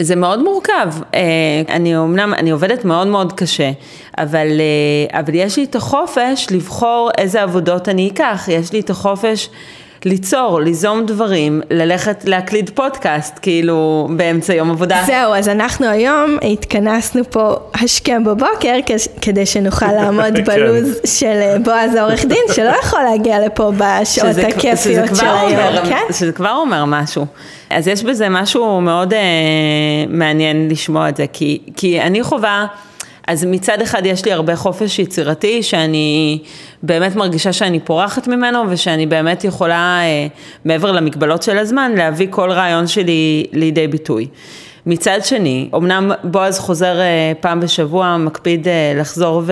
זה 0.00 0.16
מאוד 0.16 0.42
מורכב. 0.42 0.88
אה, 1.14 1.20
אני 1.68 1.96
אמנם, 1.96 2.34
אני 2.34 2.50
עובדת 2.50 2.84
מאוד 2.84 3.06
מאוד 3.06 3.32
קשה, 3.32 3.70
אבל, 4.18 4.46
אה, 4.60 5.20
אבל 5.20 5.34
יש 5.34 5.56
לי 5.56 5.64
את 5.64 5.74
החופש 5.74 6.46
לבחור 6.50 7.10
איזה 7.18 7.42
עבודות 7.42 7.88
אני 7.88 8.08
אקח, 8.08 8.48
יש 8.48 8.72
לי 8.72 8.80
את 8.80 8.90
החופש 8.90 9.48
ליצור, 10.04 10.60
ליזום 10.60 11.06
דברים, 11.06 11.60
ללכת 11.70 12.24
להקליד 12.24 12.70
פודקאסט, 12.70 13.38
כאילו, 13.42 14.08
באמצע 14.16 14.54
יום 14.54 14.70
עבודה. 14.70 15.02
זהו, 15.06 15.34
אז 15.34 15.48
אנחנו 15.48 15.86
היום 15.86 16.38
התכנסנו 16.52 17.30
פה 17.30 17.56
השכם 17.74 18.24
בבוקר, 18.24 18.74
כדי 19.22 19.46
שנוכל 19.46 19.92
לעמוד 19.92 20.36
כן. 20.36 20.44
בלוז 20.44 21.00
של 21.04 21.26
אה, 21.26 21.56
בועז 21.64 21.94
העורך 21.94 22.24
דין, 22.24 22.44
שלא 22.54 22.72
יכול 22.82 23.00
להגיע 23.10 23.46
לפה 23.46 23.72
בשעות 23.76 24.36
הכיפיות 24.48 25.16
של 25.16 25.26
היום, 25.26 25.86
כן? 25.88 26.12
שזה 26.12 26.32
כבר 26.32 26.52
אומר 26.52 26.84
משהו. 26.84 27.26
אז 27.70 27.88
יש 27.88 28.04
בזה 28.04 28.28
משהו 28.28 28.80
מאוד 28.80 29.12
אה, 29.12 29.20
מעניין 30.08 30.68
לשמוע 30.70 31.08
את 31.08 31.16
זה, 31.16 31.26
כי, 31.32 31.58
כי 31.76 32.00
אני 32.00 32.22
חווה, 32.22 32.66
אז 33.30 33.44
מצד 33.44 33.82
אחד 33.82 34.06
יש 34.06 34.24
לי 34.24 34.32
הרבה 34.32 34.56
חופש 34.56 34.98
יצירתי, 34.98 35.62
שאני 35.62 36.38
באמת 36.82 37.16
מרגישה 37.16 37.52
שאני 37.52 37.80
פורחת 37.80 38.28
ממנו, 38.28 38.58
ושאני 38.68 39.06
באמת 39.06 39.44
יכולה, 39.44 40.00
אה, 40.02 40.26
מעבר 40.64 40.92
למגבלות 40.92 41.42
של 41.42 41.58
הזמן, 41.58 41.92
להביא 41.96 42.26
כל 42.30 42.50
רעיון 42.50 42.86
שלי 42.86 43.46
לידי 43.52 43.88
ביטוי. 43.88 44.26
מצד 44.86 45.18
שני, 45.24 45.70
אמנם 45.74 46.12
בועז 46.24 46.58
חוזר 46.58 47.00
אה, 47.00 47.32
פעם 47.40 47.60
בשבוע, 47.60 48.16
מקפיד 48.16 48.68
אה, 48.68 48.92
לחזור 48.96 49.42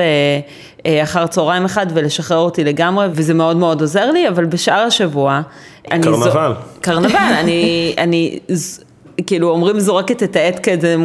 ואחר 0.84 1.26
צהריים 1.26 1.64
אחד 1.64 1.86
ולשחרר 1.94 2.38
אותי 2.38 2.64
לגמרי, 2.64 3.06
וזה 3.12 3.34
מאוד 3.34 3.56
מאוד 3.56 3.80
עוזר 3.80 4.10
לי, 4.10 4.28
אבל 4.28 4.44
בשאר 4.44 4.80
השבוע... 4.80 5.40
קרנבל. 5.88 6.30
זו... 6.30 6.40
קרנבל, 6.80 7.34
אני, 7.40 7.94
אני 7.98 8.38
כאילו 9.26 9.50
אומרים 9.50 9.80
זורקת 9.80 10.22
את 10.22 10.36
העט 10.36 10.60
כאיזה 10.62 10.96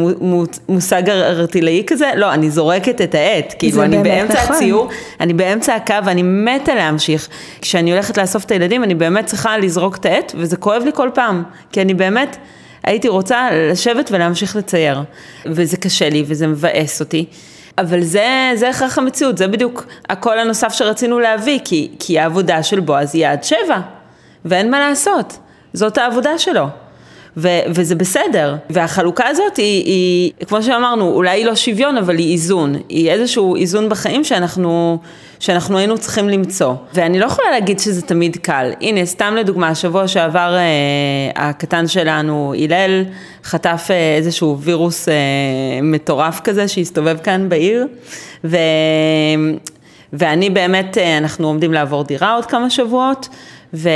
מושג 0.68 1.10
ארטילאי 1.10 1.82
כזה, 1.86 2.10
לא, 2.16 2.32
אני 2.32 2.50
זורקת 2.50 3.00
את 3.00 3.14
העט, 3.14 3.54
כאילו 3.58 3.82
אני 3.82 3.98
באמצע 3.98 4.42
נכון. 4.42 4.56
הציור, 4.56 4.88
אני 5.20 5.32
באמצע 5.32 5.74
הקו 5.74 5.94
ואני 6.04 6.22
מתה 6.22 6.74
להמשיך. 6.74 7.28
כשאני 7.60 7.92
הולכת 7.92 8.18
לאסוף 8.18 8.44
את 8.44 8.50
הילדים, 8.50 8.84
אני 8.84 8.94
באמת 8.94 9.26
צריכה 9.26 9.58
לזרוק 9.58 9.96
את 9.96 10.06
העט, 10.06 10.32
וזה 10.36 10.56
כואב 10.56 10.82
לי 10.84 10.90
כל 10.94 11.10
פעם, 11.14 11.42
כי 11.72 11.80
אני 11.80 11.94
באמת... 11.94 12.36
הייתי 12.84 13.08
רוצה 13.08 13.48
לשבת 13.52 14.10
ולהמשיך 14.12 14.56
לצייר. 14.56 15.02
וזה 15.46 15.76
קשה 15.76 16.08
לי 16.08 16.24
וזה 16.26 16.46
מבאס 16.46 17.00
אותי. 17.00 17.26
אבל 17.78 18.02
זה, 18.02 18.52
זה 18.54 18.68
הכרח 18.68 18.98
המציאות, 18.98 19.38
זה 19.38 19.48
בדיוק 19.48 19.86
הקול 20.08 20.38
הנוסף 20.38 20.72
שרצינו 20.72 21.20
להביא, 21.20 21.58
כי, 21.64 21.90
כי 21.98 22.18
העבודה 22.18 22.62
של 22.62 22.80
בועז 22.80 23.14
היא 23.14 23.28
עד 23.28 23.44
שבע, 23.44 23.80
ואין 24.44 24.70
מה 24.70 24.88
לעשות, 24.88 25.38
זאת 25.72 25.98
העבודה 25.98 26.38
שלו. 26.38 26.64
ו- 27.36 27.48
וזה 27.68 27.94
בסדר. 27.94 28.56
והחלוקה 28.70 29.26
הזאת 29.26 29.56
היא, 29.56 29.84
היא, 29.84 30.32
כמו 30.46 30.62
שאמרנו, 30.62 31.10
אולי 31.10 31.30
היא 31.30 31.46
לא 31.46 31.54
שוויון, 31.54 31.96
אבל 31.96 32.18
היא 32.18 32.32
איזון. 32.32 32.74
היא 32.88 33.10
איזשהו 33.10 33.56
איזון 33.56 33.88
בחיים 33.88 34.24
שאנחנו, 34.24 34.98
שאנחנו 35.40 35.78
היינו 35.78 35.98
צריכים 35.98 36.28
למצוא. 36.28 36.74
ואני 36.94 37.18
לא 37.18 37.26
יכולה 37.26 37.50
להגיד 37.50 37.78
שזה 37.78 38.02
תמיד 38.02 38.36
קל. 38.36 38.70
הנה, 38.80 39.06
סתם 39.06 39.34
לדוגמה, 39.38 39.74
שבוע 39.74 40.08
שעבר 40.08 40.54
אה, 40.54 41.48
הקטן 41.48 41.86
שלנו, 41.86 42.54
הלל, 42.58 43.04
חטף 43.44 43.86
אה, 43.90 44.16
איזשהו 44.16 44.58
וירוס 44.60 45.08
אה, 45.08 45.14
מטורף 45.82 46.40
כזה 46.40 46.68
שהסתובב 46.68 47.18
כאן 47.22 47.48
בעיר, 47.48 47.86
ו... 48.44 48.56
ואני 50.12 50.50
באמת, 50.50 50.98
אה, 50.98 51.18
אנחנו 51.18 51.46
עומדים 51.46 51.72
לעבור 51.72 52.04
דירה 52.04 52.34
עוד 52.34 52.46
כמה 52.46 52.70
שבועות, 52.70 53.28
ו, 53.74 53.88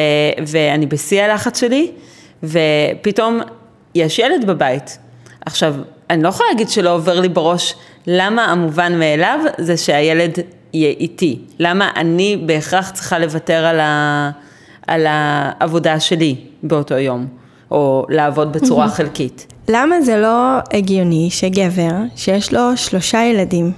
ואני 0.46 0.86
בשיא 0.86 1.22
הלחץ 1.22 1.60
שלי, 1.60 1.90
ופתאום 2.42 3.40
יש 3.94 4.18
ילד 4.18 4.46
בבית. 4.46 4.98
עכשיו, 5.46 5.74
אני 6.10 6.22
לא 6.22 6.28
יכולה 6.28 6.48
להגיד 6.52 6.68
שלא 6.68 6.94
עובר 6.94 7.20
לי 7.20 7.28
בראש 7.28 7.74
למה 8.06 8.44
המובן 8.44 8.98
מאליו 8.98 9.38
זה 9.58 9.76
שהילד 9.76 10.38
יהיה 10.72 10.90
איתי. 10.90 11.38
למה 11.58 11.90
אני 11.96 12.42
בהכרח 12.46 12.90
צריכה 12.90 13.18
לוותר 13.18 13.66
על, 13.66 13.80
ה, 13.80 14.30
על 14.86 15.06
העבודה 15.08 16.00
שלי 16.00 16.36
באותו 16.62 16.94
יום, 16.94 17.26
או 17.70 18.06
לעבוד 18.08 18.52
בצורה 18.52 18.88
חלקית. 18.88 19.46
למה 19.68 20.00
זה 20.00 20.16
לא 20.16 20.58
הגיוני 20.72 21.28
שגבר 21.30 21.92
שיש 22.16 22.52
לו 22.52 22.76
שלושה 22.76 23.22
ילדים 23.24 23.72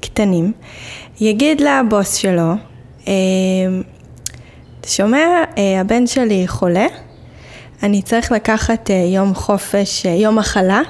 קטנים, 0.00 0.52
יגיד 1.20 1.60
לבוס 1.60 2.14
שלו, 2.14 2.52
"אה, 3.08 3.12
אתה 4.80 4.88
שומע, 4.88 5.26
אה, 5.58 5.80
הבן 5.80 6.06
שלי 6.06 6.48
חולה, 6.48 6.86
אני 7.82 8.02
צריך 8.02 8.32
לקחת 8.32 8.90
אה, 8.90 8.94
יום 8.94 9.34
חופש, 9.34 10.06
אה, 10.06 10.10
יום 10.10 10.38
מחלה, 10.38 10.80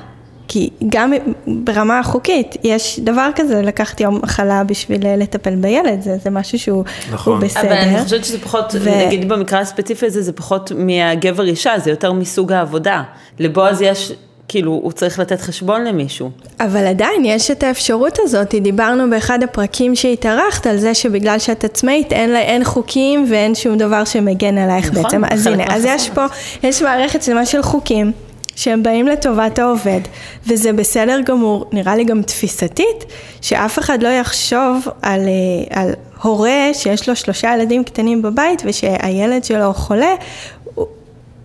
כי 0.49 0.71
גם 0.89 1.13
ברמה 1.47 1.99
החוקית 1.99 2.57
יש 2.65 3.01
דבר 3.01 3.29
כזה, 3.35 3.63
לקחת 3.63 4.01
יום 4.01 4.21
מחלה 4.23 4.65
בשביל 4.65 5.07
אה, 5.07 5.17
לטפל 5.17 5.55
בילד, 5.55 6.03
זה, 6.03 6.17
זה 6.25 6.31
משהו 6.31 6.59
שהוא 6.59 6.85
נכון. 7.13 7.41
בסדר. 7.41 7.63
אבל 7.63 7.73
אני 7.73 8.05
חושבת 8.05 8.25
שזה 8.25 8.39
פחות, 8.39 8.75
ו- 8.81 9.07
נגיד 9.07 9.29
במקרה 9.29 9.61
הספציפי 9.61 10.07
הזה, 10.07 10.23
זה 10.23 10.33
פחות 10.33 10.73
מהגבר 10.77 11.45
אישה, 11.45 11.79
זה 11.79 11.91
יותר 11.91 12.13
מסוג 12.13 12.53
העבודה. 12.53 13.03
לבועז 13.39 13.83
יש, 13.83 14.13
כאילו, 14.49 14.73
הוא 14.73 14.93
צריך 14.93 15.19
לתת 15.19 15.41
חשבון 15.41 15.85
למישהו. 15.85 16.31
אבל 16.61 16.87
עדיין 16.87 17.25
יש 17.25 17.51
את 17.51 17.63
האפשרות 17.63 18.19
הזאת, 18.23 18.55
דיברנו 18.55 19.11
באחד 19.11 19.43
הפרקים 19.43 19.95
שהתארחת 19.95 20.67
על 20.67 20.79
זה 20.79 20.95
שבגלל 20.95 21.39
שאת 21.39 21.65
עצמאית 21.65 22.13
אין, 22.13 22.31
לה, 22.31 22.41
אין 22.41 22.65
חוקים 22.65 23.27
ואין 23.31 23.55
שום 23.55 23.79
דבר 23.79 24.05
שמגן 24.05 24.59
עלייך 24.59 24.91
נכון, 24.91 25.03
בעצם. 25.03 25.25
אז 25.31 25.47
הנה, 25.47 25.65
אז 25.69 25.85
יש 25.85 26.11
פה, 26.11 26.25
יש 26.63 26.83
מערכת 26.83 27.23
שלמה 27.23 27.47
של 27.47 27.63
חוקים. 27.63 28.13
שהם 28.57 28.83
באים 28.83 29.07
לטובת 29.09 29.59
העובד, 29.59 30.01
וזה 30.47 30.73
בסדר 30.73 31.21
גמור, 31.25 31.65
נראה 31.73 31.97
לי 31.97 32.05
גם 32.05 32.23
תפיסתית, 32.23 33.05
שאף 33.41 33.79
אחד 33.79 34.03
לא 34.03 34.09
יחשוב 34.09 34.89
על, 35.03 35.21
אה, 35.21 35.83
על 35.83 35.91
הורה 36.23 36.71
שיש 36.73 37.09
לו 37.09 37.17
שלושה 37.17 37.55
ילדים 37.55 37.85
קטנים 37.85 38.23
בבית 38.23 38.63
ושהילד 38.65 39.45
שלו 39.45 39.75
חולה, 39.75 40.15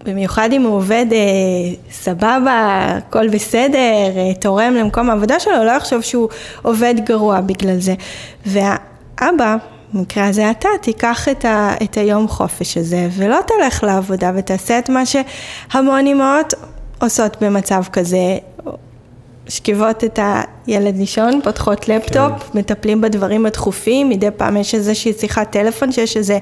במיוחד 0.05 0.49
אם 0.51 0.61
הוא 0.61 0.75
עובד 0.75 1.05
אה, 1.11 1.17
סבבה, 1.91 2.85
הכל 2.97 3.29
בסדר, 3.29 3.77
אה, 4.17 4.33
תורם 4.39 4.73
למקום 4.73 5.09
העבודה 5.09 5.39
שלו, 5.39 5.63
לא 5.63 5.71
יחשוב 5.71 6.01
שהוא 6.01 6.29
עובד 6.61 6.95
גרוע 7.03 7.41
בגלל 7.41 7.79
זה. 7.79 7.93
והאבא, 8.45 9.55
במקרה 9.93 10.27
הזה 10.27 10.51
אתה, 10.51 10.69
תיקח 10.81 11.27
את, 11.29 11.45
ה, 11.45 11.73
את 11.83 11.97
היום 11.97 12.27
חופש 12.27 12.77
הזה 12.77 13.09
ולא 13.11 13.39
תלך 13.47 13.83
לעבודה 13.83 14.31
ותעשה 14.35 14.79
את 14.79 14.89
מה 14.89 15.03
שהמון 15.05 16.07
אמהות 16.07 16.53
עושות 17.01 17.37
במצב 17.41 17.83
כזה. 17.91 18.37
משכיבות 19.47 20.03
את 20.03 20.19
הילד 20.67 20.97
לישון, 20.97 21.39
פותחות 21.43 21.87
לפטופ, 21.89 22.49
כן. 22.51 22.59
מטפלים 22.59 23.01
בדברים 23.01 23.45
הדחופים, 23.45 24.09
מדי 24.09 24.27
פעם 24.37 24.57
יש 24.57 24.75
איזושהי 24.75 25.13
שיחת 25.13 25.51
טלפון 25.51 25.91
שיש 25.91 26.17
איזה 26.17 26.39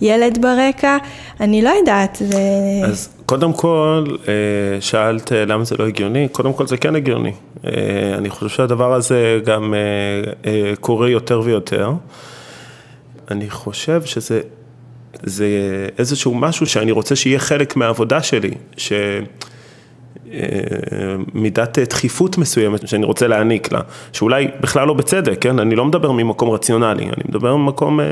ילד 0.00 0.38
ברקע, 0.42 0.96
אני 1.40 1.62
לא 1.62 1.70
יודעת, 1.70 2.18
זה... 2.20 2.40
אז 2.84 3.08
קודם 3.26 3.52
כל, 3.52 4.04
אה, 4.28 4.80
שאלת 4.80 5.32
אה, 5.32 5.44
למה 5.44 5.64
זה 5.64 5.76
לא 5.78 5.86
הגיוני, 5.86 6.28
קודם 6.32 6.52
כל 6.52 6.66
זה 6.66 6.76
כן 6.76 6.96
הגיוני. 6.96 7.32
אה, 7.64 7.70
אני 8.18 8.30
חושב 8.30 8.48
שהדבר 8.48 8.92
הזה 8.92 9.40
גם 9.44 9.74
קורה 10.80 11.10
יותר 11.10 11.40
ויותר. 11.44 11.92
אני 13.30 13.50
חושב 13.50 14.02
שזה 14.04 14.40
זה 15.22 15.46
איזשהו 15.98 16.34
משהו 16.34 16.66
שאני 16.66 16.92
רוצה 16.92 17.16
שיהיה 17.16 17.38
חלק 17.38 17.76
מהעבודה 17.76 18.22
שלי, 18.22 18.50
ש... 18.76 18.92
מידת 21.34 21.78
דחיפות 21.78 22.38
מסוימת 22.38 22.88
שאני 22.88 23.04
רוצה 23.04 23.26
להעניק 23.26 23.72
לה, 23.72 23.80
שאולי 24.12 24.48
בכלל 24.60 24.86
לא 24.86 24.94
בצדק, 24.94 25.38
כן? 25.40 25.58
אני 25.58 25.74
לא 25.74 25.84
מדבר 25.84 26.12
ממקום 26.12 26.50
רציונלי, 26.50 27.04
אני 27.04 27.22
מדבר 27.28 27.56
ממקום 27.56 28.00
אה, 28.00 28.06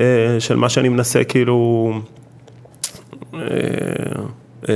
אה, 0.00 0.40
של 0.40 0.56
מה 0.56 0.68
שאני 0.68 0.88
מנסה 0.88 1.24
כאילו... 1.24 1.92
אה, 3.34 3.40
אה, 4.68 4.74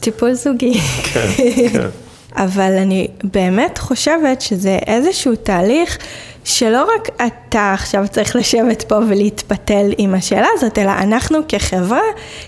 טיפול 0.00 0.32
זוגי. 0.32 0.74
כן, 1.12 1.26
כן. 1.72 1.88
אבל 2.36 2.72
אני 2.78 3.08
באמת 3.24 3.78
חושבת 3.78 4.40
שזה 4.40 4.78
איזשהו 4.86 5.34
תהליך 5.36 5.98
שלא 6.44 6.86
רק 6.96 7.08
אתה 7.26 7.72
עכשיו 7.72 8.04
צריך 8.10 8.36
לשבת 8.36 8.82
פה 8.82 8.94
ולהתפתל 9.08 9.92
עם 9.98 10.14
השאלה 10.14 10.46
הזאת, 10.54 10.78
אלא 10.78 10.90
אנחנו 10.90 11.38
כחברה 11.48 12.00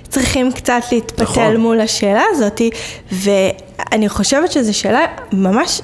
צריכים 0.09 0.53
קצת 0.53 0.83
להתפתל 0.93 1.23
נכון. 1.23 1.57
מול 1.57 1.81
השאלה 1.81 2.23
הזאת, 2.31 2.61
ואני 3.13 4.09
חושבת 4.09 4.53
שזו 4.53 4.79
שאלה 4.79 5.01
ממש 5.33 5.81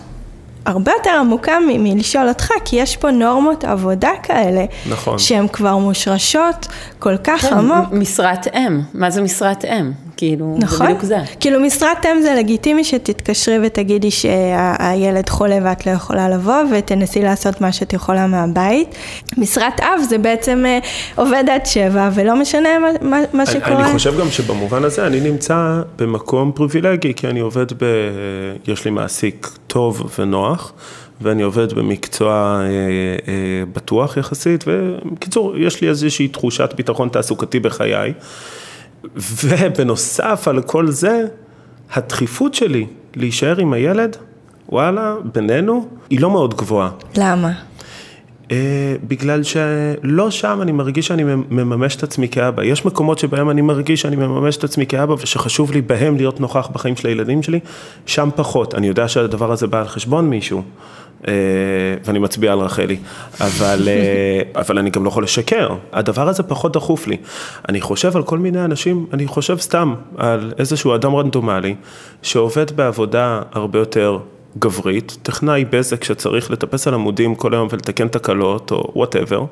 הרבה 0.67 0.93
יותר 0.99 1.11
עמוקה 1.11 1.59
מ- 1.61 1.85
מלשאול 1.85 2.29
אותך, 2.29 2.49
כי 2.65 2.77
יש 2.77 2.97
פה 2.97 3.11
נורמות 3.11 3.65
עבודה 3.65 4.11
כאלה, 4.23 4.65
נכון. 4.91 5.19
שהן 5.19 5.49
כבר 5.49 5.77
מושרשות 5.77 6.67
כל 6.99 7.17
כך 7.25 7.41
כן, 7.41 7.55
עמוק. 7.55 7.93
משרת 7.93 8.47
אם, 8.55 8.81
מה 8.95 9.11
זה 9.11 9.23
משרת 9.23 9.65
אם? 9.65 9.93
כאילו, 10.19 10.57
זה 10.59 10.65
נכון. 10.65 10.87
בדיוק 10.87 11.03
זה. 11.03 11.19
כאילו 11.41 11.61
משרת 11.61 12.07
אם 12.07 12.23
זה 12.23 12.35
לגיטימי 12.39 12.85
שתתקשרי 12.85 13.59
ותגידי 13.67 14.11
שהילד 14.11 15.29
חולה 15.29 15.59
ואת 15.63 15.87
לא 15.87 15.91
יכולה 15.91 16.29
לבוא 16.29 16.63
ותנסי 16.73 17.23
לעשות 17.23 17.61
מה 17.61 17.73
שאת 17.73 17.93
יכולה 17.93 18.27
מהבית. 18.27 18.95
משרת 19.37 19.81
אב 19.81 20.01
זה 20.09 20.19
בעצם 20.19 20.65
אה, 20.67 20.79
עובד 21.17 21.45
עד 21.51 21.67
שבע 21.67 22.11
ולא 22.15 22.37
משנה 22.37 22.69
מה, 22.79 22.89
מה, 23.03 23.19
מה 23.33 23.47
שקורה. 23.47 23.85
אני 23.85 23.93
חושב 23.93 24.21
גם 24.21 24.31
שבמובן 24.31 24.85
הזה 24.85 25.07
אני 25.07 25.21
נמצא 25.21 25.83
במקום 25.99 26.53
פריבילגי, 26.55 27.15
כי 27.15 27.27
אני 27.27 27.41
עובד 27.41 27.73
ב... 27.73 27.85
יש 28.69 28.85
לי 28.85 28.91
מעסיק 28.91 29.51
טוב 29.67 30.11
ונוח, 30.19 30.73
ואני 31.21 31.43
עובד 31.43 31.73
במקצוע 31.73 32.61
אה, 32.61 32.67
אה, 32.67 33.63
בטוח 33.73 34.17
יחסית, 34.17 34.65
ובקיצור, 34.67 35.59
יש 35.59 35.81
לי 35.81 35.89
איזושהי 35.89 36.29
תחושת 36.29 36.71
ביטחון 36.77 37.09
תעסוקתי 37.09 37.61
בחיי. 37.61 38.13
ובנוסף 39.17 40.49
על 40.49 40.63
כל 40.63 40.91
זה, 40.91 41.25
הדחיפות 41.93 42.55
שלי 42.55 42.87
להישאר 43.17 43.57
עם 43.57 43.73
הילד, 43.73 44.17
וואלה, 44.69 45.15
בינינו, 45.35 45.89
היא 46.11 46.21
לא 46.21 46.31
מאוד 46.31 46.55
גבוהה. 46.57 46.91
למה? 47.17 47.53
Uh, 48.49 48.51
בגלל 49.09 49.43
שלא 49.43 50.31
שם 50.31 50.59
אני 50.63 50.73
מרגיש 50.73 51.07
שאני 51.07 51.25
מממש 51.51 51.97
את 51.97 52.03
עצמי 52.03 52.29
כאבא. 52.29 52.65
יש 52.65 52.85
מקומות 52.87 53.19
שבהם 53.19 53.51
אני 53.51 53.61
מרגיש 53.63 54.01
שאני 54.01 54.17
מממש 54.17 54.57
את 54.57 54.65
עצמי 54.65 54.87
כאבא 54.87 55.13
ושחשוב 55.13 55.73
לי 55.73 55.81
בהם 55.81 56.17
להיות 56.17 56.41
נוכח 56.41 56.69
בחיים 56.73 56.97
של 56.97 57.09
הילדים 57.09 57.43
שלי, 57.43 57.61
שם 58.07 58.29
פחות. 58.37 58.75
אני 58.75 58.87
יודע 58.87 59.09
שהדבר 59.09 59.53
הזה 59.53 59.67
בא 59.67 59.81
על 59.81 59.89
חשבון 59.89 60.31
מישהו, 60.31 60.63
ואני 62.05 62.19
מצביע 62.19 62.53
על 62.53 62.59
רחלי, 62.59 62.97
אבל, 63.41 63.89
אה, 63.89 64.59
אבל 64.61 64.79
אני 64.79 64.91
גם 64.91 65.05
לא 65.05 65.09
יכול 65.09 65.23
לשקר. 65.23 65.69
הדבר 65.93 66.29
הזה 66.29 66.43
פחות 66.43 66.73
דחוף 66.73 67.07
לי. 67.07 67.17
אני 67.69 67.81
חושב 67.81 68.17
על 68.17 68.23
כל 68.23 68.39
מיני 68.39 68.65
אנשים, 68.65 69.07
אני 69.13 69.27
חושב 69.27 69.59
סתם 69.59 69.95
על 70.17 70.53
איזשהו 70.59 70.95
אדם 70.95 71.17
רנדומלי 71.17 71.75
שעובד 72.23 72.77
בעבודה 72.77 73.41
הרבה 73.53 73.79
יותר 73.79 74.19
גברית, 74.59 75.17
טכנאי 75.23 75.65
בזק 75.65 76.05
שצריך 76.05 76.51
לטפס 76.51 76.89
על 76.89 76.95
עמודים 76.95 77.35
כל 77.35 77.55
היום 77.55 77.69
ולתקן 77.71 78.09
תקלות 78.09 78.71
או 78.71 78.93
whatever. 78.95 79.45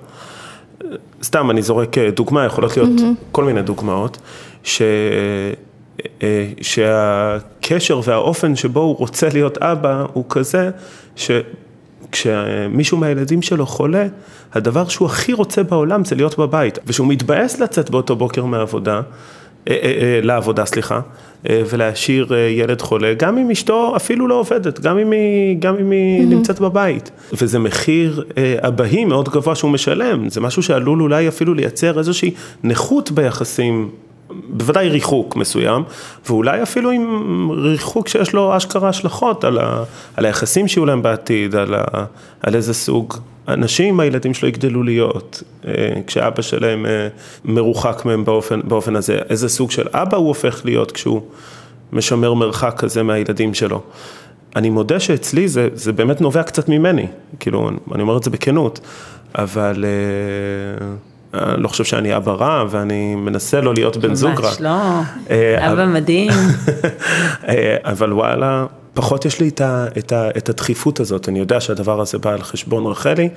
סתם, 1.23 1.51
אני 1.51 1.63
זורק 1.63 1.99
דוגמה, 1.99 2.45
יכולות 2.45 2.77
להיות 2.77 2.91
מממ-הממ. 2.99 3.33
כל 3.33 3.45
מיני 3.45 3.63
דוגמאות, 3.63 4.19
ש... 4.65 4.83
שהקשר 6.61 8.01
והאופן 8.05 8.57
שבו 8.57 8.81
הוא 8.81 8.97
רוצה 8.97 9.29
להיות 9.33 9.59
אבא 9.59 10.05
הוא 10.13 10.25
כזה, 10.29 10.71
שכשמישהו 11.17 12.99
מהילדים 12.99 13.43
שלו 13.43 13.67
חולה, 13.67 14.07
הדבר 14.53 14.89
שהוא 14.89 15.07
הכי 15.07 15.33
רוצה 15.33 15.63
בעולם 15.63 16.05
זה 16.05 16.15
להיות 16.17 16.39
בבית, 16.39 16.79
ושהוא 16.87 17.07
מתבאס 17.07 17.61
לצאת 17.61 17.91
באותו 17.91 18.17
בוקר 18.17 18.45
מהעבודה, 18.45 19.01
לעבודה, 20.23 20.65
סליחה, 20.65 21.01
ולהשאיר 21.45 22.35
ילד 22.35 22.81
חולה, 22.81 23.15
גם 23.15 23.39
אם 23.39 23.51
אשתו 23.51 23.93
אפילו 23.97 24.29
לא 24.29 24.35
עובדת, 24.35 24.81
גם 24.81 24.99
אם 24.99 25.11
היא, 25.11 25.57
גם 25.59 25.77
אם 25.77 25.91
היא 25.91 26.21
mm-hmm. 26.21 26.27
נמצאת 26.27 26.61
בבית. 26.61 27.11
וזה 27.33 27.59
מחיר 27.59 28.25
אבהי 28.59 29.05
מאוד 29.05 29.29
גבוה 29.29 29.55
שהוא 29.55 29.71
משלם, 29.71 30.29
זה 30.29 30.41
משהו 30.41 30.63
שעלול 30.63 31.03
אולי 31.03 31.29
אפילו 31.29 31.55
לייצר 31.55 31.99
איזושהי 31.99 32.31
נכות 32.65 33.11
ביחסים. 33.11 33.91
בוודאי 34.31 34.89
ריחוק 34.89 35.37
מסוים, 35.37 35.83
ואולי 36.27 36.63
אפילו 36.63 36.91
עם 36.91 37.51
ריחוק 37.51 38.09
שיש 38.09 38.33
לו 38.33 38.57
אשכרה 38.57 38.89
השלכות 38.89 39.45
על, 39.45 39.59
ה, 39.59 39.85
על 40.17 40.25
היחסים 40.25 40.69
שיהיו 40.69 40.87
להם 40.87 41.03
בעתיד, 41.03 41.55
על, 41.55 41.75
ה, 41.75 42.05
על 42.43 42.55
איזה 42.55 42.75
סוג 42.75 43.15
אנשים 43.49 44.01
הילדים 44.01 44.35
שלו 44.35 44.49
יגדלו 44.49 44.83
להיות, 44.83 45.43
כשאבא 46.07 46.43
שלהם 46.43 46.87
מרוחק 47.45 48.03
מהם 48.05 48.25
באופן, 48.25 48.61
באופן 48.65 48.97
הזה, 48.97 49.19
איזה 49.29 49.49
סוג 49.49 49.71
של 49.71 49.87
אבא 49.93 50.17
הוא 50.17 50.29
הופך 50.29 50.63
להיות 50.65 50.93
כשהוא 50.93 51.21
משמר 51.93 52.35
מרחק 52.35 52.75
כזה 52.79 53.03
מהילדים 53.03 53.55
שלו. 53.55 53.83
אני 54.57 54.71
מודה 54.71 55.01
שאצלי 55.01 55.49
זה, 55.49 55.69
זה 55.75 55.93
באמת 55.93 56.21
נובע 56.21 56.43
קצת 56.43 56.69
ממני, 56.69 57.07
כאילו, 57.41 57.71
אני 57.95 58.03
אומר 58.03 58.17
את 58.17 58.23
זה 58.23 58.31
בכנות, 58.31 58.81
אבל 59.35 59.85
אה, 59.85 60.87
לא 61.59 61.69
חושב 61.69 61.85
שאני 61.85 62.17
אבא 62.17 62.33
רע, 62.33 62.65
ואני 62.71 63.15
מנסה 63.15 63.61
לא 63.61 63.75
להיות 63.75 63.97
בן 63.97 64.15
זוג 64.15 64.41
רע. 64.41 64.49
ממש 64.51 64.61
לא, 64.61 64.71
אה, 65.31 65.59
אבא 65.67 65.73
אבל- 65.73 65.85
מדהים. 65.89 66.31
אה, 67.49 67.77
אבל 67.85 68.13
וואלה, 68.13 68.67
פחות 68.95 69.25
יש 69.25 69.41
לי 69.41 69.49
את, 69.49 69.61
ה, 69.61 69.87
את, 69.99 70.13
ה, 70.13 70.29
את 70.37 70.49
הדחיפות 70.49 71.01
הזאת, 71.01 71.29
אני 71.29 71.39
יודע 71.39 71.61
שהדבר 71.61 72.01
הזה 72.01 72.19
בא 72.19 72.33
על 72.33 72.43
חשבון 72.43 72.87
רחלי, 72.87 73.29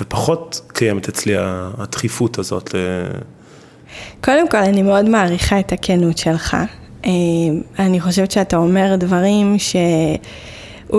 ופחות 0.00 0.60
קיימת 0.72 1.08
אצלי 1.08 1.34
הדחיפות 1.38 2.38
הזאת. 2.38 2.74
קודם 4.24 4.48
כל, 4.48 4.56
אני 4.56 4.82
מאוד 4.82 5.08
מעריכה 5.08 5.60
את 5.60 5.72
הכנות 5.72 6.18
שלך. 6.18 6.56
אה, 7.06 7.10
אני 7.78 8.00
חושבת 8.00 8.30
שאתה 8.30 8.56
אומר 8.56 8.96
דברים 8.98 9.56
שאולי, 9.58 10.18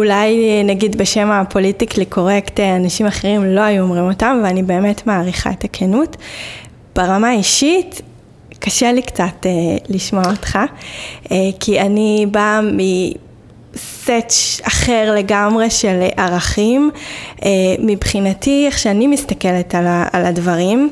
אה, 0.04 0.28
נגיד, 0.66 0.96
בשם 0.98 1.32
הפוליטיקלי 1.32 2.06
קורקט, 2.06 2.60
אה, 2.60 2.76
אנשים 2.76 3.06
אחרים 3.06 3.44
לא 3.44 3.62
היו 3.62 3.84
אומרים 3.84 4.04
אותם, 4.04 4.42
ואני 4.44 4.64
באמת 4.64 5.08
מעריכה 5.08 5.52
את 5.52 5.64
הכנות. 5.64 6.18
ברמה 6.96 7.30
האישית, 7.30 8.02
קשה 8.60 8.92
לי 8.92 9.02
קצת 9.02 9.46
אה, 9.46 9.52
לשמוע 9.90 10.24
אותך, 10.30 10.60
אה, 11.32 11.36
כי 11.60 11.82
אני 11.82 12.26
באה 12.32 12.62
מ... 12.62 12.78
סט 13.78 14.62
אחר 14.68 15.14
לגמרי 15.18 15.70
של 15.70 16.04
ערכים. 16.18 16.92
אה, 17.46 17.50
מבחינתי, 17.80 18.64
איך 18.68 18.80
שאני 18.80 19.08
מסתכלת 19.08 19.76
על, 19.76 19.88
ה- 19.88 20.08
על 20.14 20.26
הדברים, 20.26 20.90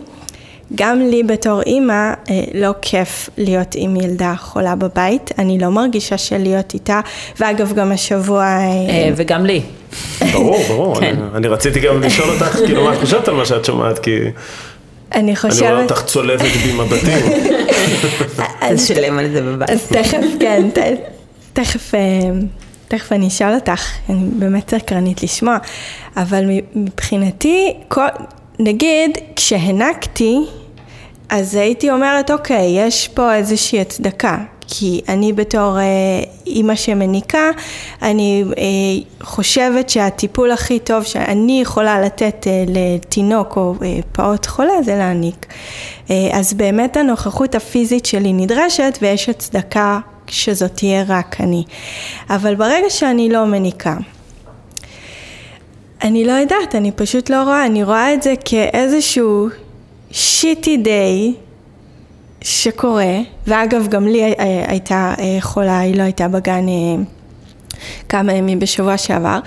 גם 0.76 1.00
לי 1.00 1.24
בתור 1.24 1.62
אימא 1.62 2.14
אה, 2.30 2.42
לא 2.54 2.70
כיף 2.82 3.30
להיות 3.38 3.76
עם 3.76 3.96
ילדה 3.96 4.34
חולה 4.40 4.76
בבית, 4.76 5.32
אני 5.38 5.60
לא 5.60 5.70
מרגישה 5.70 6.18
שלהיות 6.18 6.74
איתה, 6.74 7.00
ואגב 7.40 7.74
גם 7.74 7.92
השבוע... 7.92 8.44
אה, 8.44 8.66
אה, 8.90 9.10
וגם 9.16 9.46
לי. 9.46 9.62
ברור, 10.34 10.64
ברור, 10.70 11.00
כן. 11.00 11.06
אני, 11.06 11.16
אני 11.36 11.48
רציתי 11.48 11.80
גם 11.80 12.02
לשאול 12.02 12.30
אותך, 12.30 12.56
כאילו, 12.66 12.84
מה 12.84 12.94
את 12.94 13.00
חושבת 13.00 13.28
על 13.28 13.34
מה 13.34 13.46
שאת 13.46 13.66
שומעת, 13.66 14.00
כי 14.00 14.12
אני 14.12 14.32
אני 15.12 15.32
רואה 15.32 15.36
חושבת... 15.36 15.92
אותך 15.92 16.06
צולבת 16.06 16.42
בי 16.42 16.74
מבטים. 16.74 17.18
תשלם 18.76 19.20
על 19.20 19.32
זה 19.32 19.42
בבית. 19.42 19.70
אז 19.70 19.88
תכף, 19.88 20.26
כן, 20.40 20.70
ת, 20.74 20.78
תכף, 21.54 21.92
תכף 22.88 23.12
אני 23.12 23.28
אשאל 23.28 23.54
אותך, 23.56 23.82
אני 24.10 24.28
באמת 24.40 24.70
סקרנית 24.70 25.24
לשמוע, 25.24 25.58
אבל 26.18 26.44
מבחינתי, 26.76 27.74
כל, 27.88 28.08
נגיד, 28.60 29.18
כשהנקתי, 29.36 30.40
אז 31.30 31.56
הייתי 31.56 31.92
אומרת, 31.92 32.32
אוקיי, 32.32 32.88
יש 32.88 33.08
פה 33.08 33.36
איזושהי 33.36 33.82
הצדקה, 33.82 34.38
כי 34.68 35.02
אני 35.10 35.34
בתור 35.34 35.80
אה, 35.80 35.84
אימא 36.48 36.76
שמניקה, 36.76 37.50
אני 38.02 38.44
אה, 38.58 38.64
חושבת 39.22 39.90
שהטיפול 39.90 40.52
הכי 40.52 40.80
טוב 40.80 41.04
שאני 41.04 41.62
יכולה 41.62 42.02
לתת 42.02 42.48
אה, 42.48 42.64
לתינוק 42.68 43.58
או 43.58 43.76
אה, 43.84 44.00
פעוט 44.12 44.46
חולה 44.46 44.84
זה 44.86 44.96
להניק. 44.96 45.46
אה, 46.10 46.30
אז 46.34 46.54
באמת 46.54 46.98
הנוכחות 46.98 47.56
הפיזית 47.56 48.06
שלי 48.06 48.34
נדרשת 48.34 48.98
ויש 49.02 49.30
הצדקה 49.30 50.00
שזאת 50.28 50.72
תהיה 50.76 51.04
רק 51.08 51.42
אני. 51.42 51.64
אבל 52.30 52.56
ברגע 52.56 52.90
שאני 52.90 53.30
לא 53.30 53.46
מניקה, 53.46 53.98
אני 56.04 56.26
לא 56.26 56.32
יודעת, 56.32 56.76
אני 56.76 56.92
פשוט 56.92 57.30
לא 57.30 57.44
רואה, 57.44 57.66
אני 57.66 57.84
רואה 57.84 58.14
את 58.14 58.24
זה 58.24 58.34
כאיזשהו 58.46 59.50
שיטי 60.14 60.78
דיי 60.78 61.34
שקורה, 62.42 63.18
ואגב 63.48 63.88
גם 63.88 64.08
לי 64.08 64.24
אה, 64.24 64.66
הייתה 64.68 65.14
אה, 65.20 65.38
חולה, 65.42 65.80
היא 65.80 65.96
לא 65.98 66.04
הייתה 66.04 66.28
בגן 66.28 66.68
אה, 66.68 67.04
כמה 68.10 68.34
ימים 68.34 68.60
בשבוע 68.60 68.98
שעבר. 68.98 69.40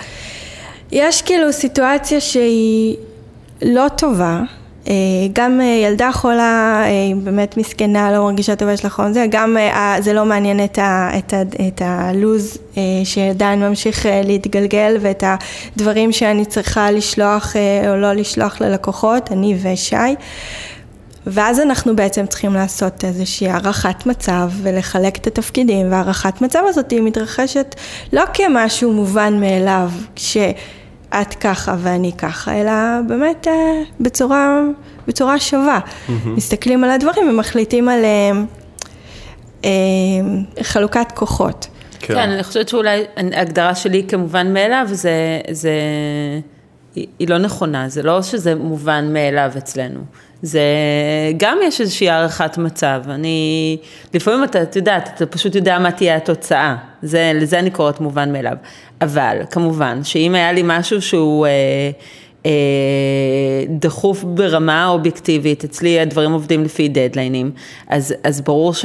יש 0.92 1.22
כאילו 1.22 1.52
סיטואציה 1.52 2.20
שהיא 2.20 2.96
לא 3.62 3.88
טובה, 3.88 4.40
גם 5.32 5.60
אה, 5.60 5.66
ילדה 5.66 6.12
חולה, 6.12 6.82
אה, 6.84 6.88
היא 6.88 7.16
באמת 7.16 7.56
מסכנה, 7.56 8.12
לא 8.12 8.24
מרגישה 8.24 8.56
טובה, 8.56 8.72
יש 8.72 8.84
לה 8.84 8.90
חום 8.90 9.12
זה, 9.12 9.26
גם 9.30 9.56
אה, 9.56 9.96
זה 10.00 10.12
לא 10.12 10.24
מעניין 10.24 10.64
את, 10.64 10.78
ה, 10.78 11.10
את, 11.18 11.32
ה, 11.32 11.42
את 11.68 11.82
הלוז 11.84 12.58
אה, 12.76 12.82
שעדיין 13.04 13.60
ממשיך 13.60 14.06
אה, 14.06 14.22
להתגלגל 14.24 14.96
ואת 15.00 15.24
הדברים 15.26 16.12
שאני 16.12 16.44
צריכה 16.44 16.90
לשלוח 16.90 17.56
אה, 17.56 17.90
או 17.90 17.96
לא 17.96 18.12
לשלוח 18.12 18.60
ללקוחות, 18.60 19.32
אני 19.32 19.56
ושי. 19.62 19.96
ואז 21.26 21.60
אנחנו 21.60 21.96
בעצם 21.96 22.26
צריכים 22.26 22.54
לעשות 22.54 23.04
איזושהי 23.04 23.48
הערכת 23.48 24.06
מצב 24.06 24.50
ולחלק 24.62 25.16
את 25.16 25.26
התפקידים, 25.26 25.92
והערכת 25.92 26.40
מצב 26.40 26.62
הזאת 26.68 26.90
היא 26.90 27.02
מתרחשת 27.02 27.74
לא 28.12 28.22
כמשהו 28.34 28.92
מובן 28.92 29.40
מאליו, 29.40 29.90
שאת 31.18 31.34
ככה 31.34 31.76
ואני 31.78 32.12
ככה, 32.18 32.60
אלא 32.60 32.72
באמת 33.08 33.48
אה, 33.48 33.82
בצורה, 34.00 34.60
בצורה 35.06 35.38
שווה. 35.38 35.80
Mm-hmm. 35.80 36.28
מסתכלים 36.28 36.84
על 36.84 36.90
הדברים 36.90 37.28
ומחליטים 37.28 37.88
על 37.88 38.04
אה, 38.04 38.30
אה, 39.64 39.70
חלוקת 40.62 41.12
כוחות. 41.14 41.66
כן, 42.00 42.30
אני 42.30 42.42
חושבת 42.42 42.68
שאולי 42.68 43.04
ההגדרה 43.32 43.74
שלי 43.74 44.04
כמובן 44.08 44.52
מאליו, 44.52 44.86
זה, 44.92 45.40
זה, 45.50 45.72
היא, 46.94 47.06
היא 47.18 47.28
לא 47.28 47.38
נכונה, 47.38 47.88
זה 47.88 48.02
לא 48.02 48.22
שזה 48.22 48.54
מובן 48.54 49.12
מאליו 49.12 49.52
אצלנו. 49.58 50.00
זה, 50.42 50.60
גם 51.36 51.58
יש 51.64 51.80
איזושהי 51.80 52.10
הערכת 52.10 52.58
מצב, 52.58 53.02
אני, 53.08 53.76
לפעמים 54.14 54.44
אתה, 54.44 54.62
את 54.62 54.76
יודעת, 54.76 55.10
אתה 55.14 55.26
פשוט 55.26 55.54
יודע 55.54 55.78
מה 55.78 55.92
תהיה 55.92 56.16
התוצאה, 56.16 56.76
זה, 57.02 57.32
לזה 57.34 57.58
אני 57.58 57.70
קוראת 57.70 58.00
מובן 58.00 58.32
מאליו. 58.32 58.56
אבל, 59.00 59.36
כמובן, 59.50 60.04
שאם 60.04 60.34
היה 60.34 60.52
לי 60.52 60.62
משהו 60.64 61.02
שהוא... 61.02 61.46
אה, 61.46 61.90
אה, 62.46 63.64
דחוף 63.68 64.24
ברמה 64.24 64.88
אובייקטיבית, 64.88 65.64
אצלי 65.64 66.00
הדברים 66.00 66.32
עובדים 66.32 66.64
לפי 66.64 66.88
דדליינים, 66.88 67.50
אז, 67.88 68.14
אז 68.24 68.40
ברור 68.40 68.74
ש, 68.74 68.84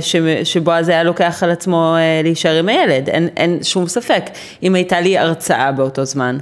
ש, 0.00 0.16
שבועז 0.44 0.88
היה 0.88 1.02
לוקח 1.02 1.42
על 1.42 1.50
עצמו 1.50 1.94
אה, 1.96 2.20
להישאר 2.22 2.58
עם 2.58 2.68
הילד, 2.68 3.08
אין, 3.08 3.28
אין 3.36 3.58
שום 3.62 3.88
ספק. 3.88 4.24
אם 4.62 4.74
הייתה 4.74 5.00
לי 5.00 5.18
הרצאה 5.18 5.72
באותו 5.72 6.04
זמן, 6.04 6.38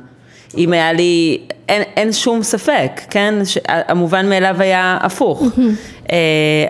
אם 0.57 0.73
היה 0.73 0.93
לי, 0.93 1.41
אין, 1.69 1.83
אין 1.97 2.13
שום 2.13 2.43
ספק, 2.43 3.01
כן? 3.11 3.35
ש, 3.45 3.59
המובן 3.69 4.29
מאליו 4.29 4.57
היה 4.59 4.99
הפוך. 5.01 5.43
אה, 6.13 6.17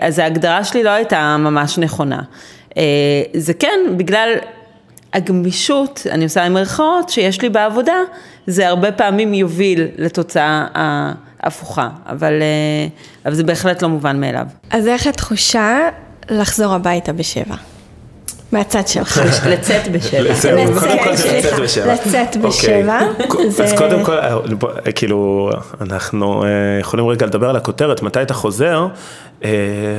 אז 0.01 0.19
ההגדרה 0.19 0.63
שלי 0.63 0.83
לא 0.83 0.89
הייתה 0.89 1.37
ממש 1.39 1.77
נכונה. 1.77 2.21
אה, 2.77 2.83
זה 3.33 3.53
כן, 3.53 3.79
בגלל... 3.97 4.29
הגמישות, 5.13 6.07
אני 6.11 6.23
עושה 6.23 6.43
עם 6.43 6.53
מירכאות, 6.53 7.09
שיש 7.09 7.41
לי 7.41 7.49
בעבודה, 7.49 7.95
זה 8.47 8.67
הרבה 8.67 8.91
פעמים 8.91 9.33
יוביל 9.33 9.87
לתוצאה 9.97 10.67
ההפוכה, 10.73 11.89
אבל, 12.05 12.33
אה, 12.41 12.87
אבל 13.25 13.33
זה 13.33 13.43
בהחלט 13.43 13.81
לא 13.81 13.89
מובן 13.89 14.21
מאליו. 14.21 14.45
אז 14.69 14.87
איך 14.87 15.07
התחושה 15.07 15.89
לחזור 16.29 16.73
הביתה 16.73 17.13
בשבע? 17.13 17.55
מהצד 18.51 18.87
שלך. 18.87 19.21
לצאת 19.49 19.91
בשבע. 19.91 20.21
לצאת, 20.21 20.79
קודם 20.79 20.97
כל 21.03 21.15
זה 21.15 21.37
לצאת 21.37 21.41
סליחה, 21.41 21.61
בשבע. 21.61 21.93
לצאת 21.93 22.35
אוקיי. 22.35 22.49
בשבע. 22.49 22.99
אז 23.63 23.73
קודם 23.77 24.03
כל, 24.03 24.17
כאילו, 24.95 25.49
אנחנו 25.81 26.43
אה, 26.43 26.49
יכולים 26.79 27.07
רגע 27.07 27.25
לדבר 27.25 27.49
על 27.49 27.55
הכותרת, 27.55 28.01
מתי 28.01 28.21
אתה 28.21 28.33
חוזר, 28.33 28.87
אה, 29.43 29.49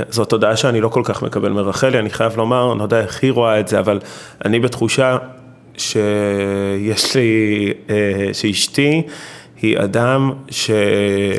זאת 0.09 0.33
הודעה 0.33 0.57
שאני 0.57 0.81
לא 0.81 0.89
כל 0.89 1.03
כך 1.05 1.23
מקבל 1.23 1.53
מרחלי, 1.53 1.99
אני 1.99 2.11
חייב 2.11 2.37
לומר, 2.37 2.73
אני 2.73 2.79
לא 2.79 2.85
יודע 2.85 3.01
איך 3.01 3.23
היא 3.23 3.33
רואה 3.33 3.61
את 3.61 3.69
זה, 3.69 3.79
אבל 3.79 4.01
אני 4.45 4.61
בתחושה 4.61 5.17
שיש 5.77 7.17
לי, 7.17 7.73
אה, 7.91 8.35
שאשתי 8.35 9.03
היא 9.63 9.79
אדם 9.79 10.33
ש... 10.51 10.71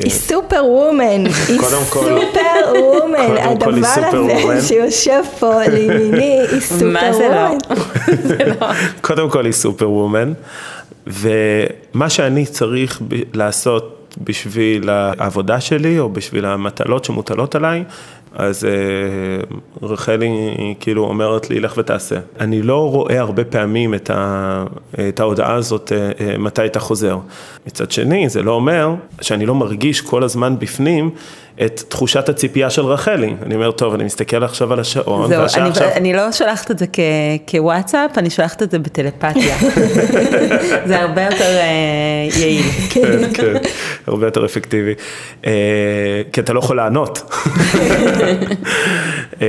היא 0.02 0.10
סופר 0.10 0.64
וומן, 0.64 1.26
היא 1.48 1.60
סופר 1.60 2.72
וומן, 2.80 3.36
הדבר. 3.38 3.86
הזה 4.50 4.68
שיושב 4.68 5.22
פה 5.38 5.60
לימיני, 5.72 6.40
היא 6.50 6.60
סופר 6.60 6.86
מה 6.86 7.12
זה 7.12 7.28
לא? 7.28 7.48
וומן. 8.58 8.74
קודם 9.00 9.30
כל 9.30 9.44
היא 9.44 9.52
סופר 9.52 9.90
וומן, 9.90 10.32
ומה 11.06 12.10
שאני 12.10 12.46
צריך 12.46 13.02
לעשות 13.34 14.14
בשביל 14.18 14.88
העבודה 14.90 15.60
שלי, 15.60 15.98
או 15.98 16.08
בשביל 16.08 16.44
המטלות 16.44 17.04
שמוטלות 17.04 17.54
עליי, 17.54 17.84
אז 18.34 18.64
אה, 18.64 18.70
רחלי 19.82 20.54
כאילו 20.80 21.04
אומרת 21.04 21.50
לי, 21.50 21.60
לך 21.60 21.74
ותעשה. 21.76 22.16
אני 22.40 22.62
לא 22.62 22.90
רואה 22.90 23.20
הרבה 23.20 23.44
פעמים 23.44 23.94
את, 23.94 24.10
ה, 24.10 24.64
את 25.08 25.20
ההודעה 25.20 25.54
הזאת, 25.54 25.92
אה, 25.92 26.10
אה, 26.20 26.38
מתי 26.38 26.66
אתה 26.66 26.80
חוזר. 26.80 27.18
מצד 27.66 27.90
שני, 27.90 28.28
זה 28.28 28.42
לא 28.42 28.52
אומר 28.52 28.94
שאני 29.20 29.46
לא 29.46 29.54
מרגיש 29.54 30.00
כל 30.00 30.22
הזמן 30.22 30.58
בפנים 30.58 31.10
את 31.62 31.82
תחושת 31.88 32.28
הציפייה 32.28 32.70
של 32.70 32.82
רחלי. 32.82 33.34
אני 33.42 33.54
אומר, 33.54 33.70
טוב, 33.70 33.94
אני 33.94 34.04
מסתכל 34.04 34.44
עכשיו 34.44 34.72
על 34.72 34.80
השעון, 34.80 35.28
זהו, 35.28 35.40
והשעה 35.40 35.62
אני, 35.62 35.70
עכשיו... 35.70 35.88
אני 35.94 36.12
לא 36.12 36.32
שולחת 36.32 36.70
את 36.70 36.78
זה 36.78 36.86
כ, 36.92 37.00
כוואטסאפ, 37.50 38.18
אני 38.18 38.30
שולחת 38.30 38.62
את 38.62 38.70
זה 38.70 38.78
בטלפתיה. 38.78 39.56
זה 40.88 41.00
הרבה 41.00 41.22
יותר 41.22 41.44
אה, 41.44 42.28
יעיל. 42.40 42.62
כן, 42.90 43.32
כן. 43.34 43.54
הרבה 44.06 44.26
יותר 44.26 44.44
אפקטיבי. 44.44 44.94
אה, 45.46 45.52
כי 46.32 46.40
אתה 46.40 46.52
לא 46.52 46.58
יכול 46.58 46.76
לענות. 46.76 47.22
אה, 49.42 49.46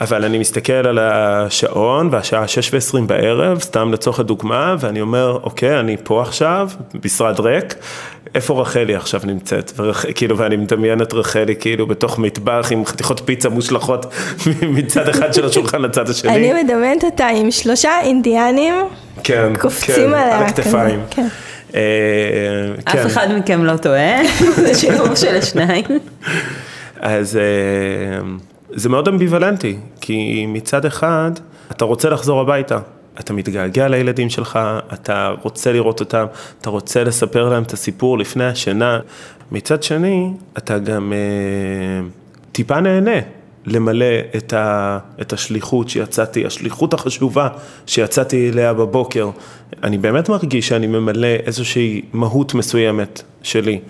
אבל 0.00 0.24
אני 0.24 0.38
מסתכל 0.38 0.72
על 0.72 0.98
השעון, 0.98 2.08
והשעה 2.12 2.48
6 2.48 2.74
ו-20 2.74 3.00
בערב, 3.06 3.60
סתם 3.60 3.92
לצורך 3.92 4.20
הדוגמה, 4.20 4.76
ואני 4.80 5.00
אומר, 5.00 5.38
אוקיי, 5.42 5.80
אני 5.80 5.96
פה 6.04 6.22
עכשיו, 6.22 6.68
משרד 7.04 7.40
ריק, 7.40 7.74
איפה 8.34 8.60
רחלי 8.60 8.94
עכשיו 8.94 9.20
נמצאת? 9.24 9.72
ורח, 9.76 10.04
כאילו, 10.14 10.38
ואני 10.38 10.56
מדמיין 10.56 11.02
את 11.02 11.14
רחלי 11.14 11.56
כאילו 11.56 11.86
בתוך 11.86 12.18
מטבח 12.18 12.68
עם 12.70 12.86
חתיכות 12.86 13.22
פיצה 13.24 13.48
מושלכות 13.48 14.06
מצד 14.76 15.08
אחד 15.08 15.34
של 15.34 15.46
השולחן 15.46 15.82
לצד 15.82 16.08
השני. 16.08 16.34
אני 16.34 16.62
מדמיינת 16.62 17.04
אותה 17.04 17.26
עם 17.26 17.50
שלושה 17.50 18.00
אינדיאנים 18.02 18.74
כן, 19.24 19.52
קופצים 19.60 19.94
כן, 19.94 20.02
עליה. 20.02 20.38
על 20.38 20.44
הכתפיים. 20.44 21.00
כן. 21.10 21.26
אה, 21.74 21.80
אף 22.84 22.92
כן. 22.92 23.06
אחד 23.06 23.28
מכם 23.38 23.64
לא 23.64 23.76
טועה, 23.76 24.26
זה 24.66 24.74
שילוב 24.74 25.14
של 25.14 25.36
השניים. 25.36 25.84
אז 27.00 27.36
אה, 27.36 28.28
זה 28.70 28.88
מאוד 28.88 29.08
אמביוולנטי, 29.08 29.76
כי 30.00 30.46
מצד 30.48 30.84
אחד, 30.84 31.30
אתה 31.70 31.84
רוצה 31.84 32.10
לחזור 32.10 32.40
הביתה. 32.40 32.78
אתה 33.20 33.32
מתגעגע 33.32 33.88
לילדים 33.88 34.30
שלך, 34.30 34.58
אתה 34.92 35.32
רוצה 35.42 35.72
לראות 35.72 36.00
אותם, 36.00 36.26
אתה 36.60 36.70
רוצה 36.70 37.04
לספר 37.04 37.48
להם 37.48 37.62
את 37.62 37.72
הסיפור 37.72 38.18
לפני 38.18 38.44
השינה. 38.44 39.00
מצד 39.52 39.82
שני, 39.82 40.32
אתה 40.58 40.78
גם 40.78 41.12
אה, 41.12 42.08
טיפה 42.52 42.80
נהנה 42.80 43.20
למלא 43.66 44.06
את, 44.36 44.52
ה, 44.52 44.98
את 45.20 45.32
השליחות 45.32 45.88
שיצאתי, 45.88 46.46
השליחות 46.46 46.94
החשובה 46.94 47.48
שיצאתי 47.86 48.50
אליה 48.50 48.74
בבוקר. 48.74 49.30
אני 49.82 49.98
באמת 49.98 50.28
מרגיש 50.28 50.68
שאני 50.68 50.86
ממלא 50.86 51.28
איזושהי 51.46 52.02
מהות 52.12 52.54
מסוימת 52.54 53.22
שלי. 53.42 53.80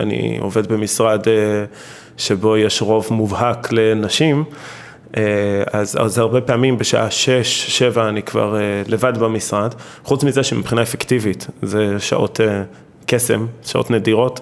אני 0.00 0.38
עובד 0.40 0.66
במשרד 0.66 1.28
אה, 1.28 1.64
שבו 2.16 2.56
יש 2.56 2.82
רוב 2.82 3.06
מובהק 3.10 3.72
לנשים, 3.72 4.44
אה, 5.16 5.22
אז, 5.72 5.96
אז 6.00 6.18
הרבה 6.18 6.40
פעמים 6.40 6.78
בשעה 6.78 7.10
שש, 7.10 7.78
שבע 7.78 8.08
אני 8.08 8.22
כבר 8.22 8.56
אה, 8.56 8.82
לבד 8.86 9.18
במשרד, 9.18 9.74
חוץ 10.04 10.24
מזה 10.24 10.42
שמבחינה 10.42 10.82
אפקטיבית 10.82 11.46
זה 11.62 12.00
שעות 12.00 12.40
קסם, 13.06 13.46
שעות 13.64 13.90
נדירות, 13.90 14.40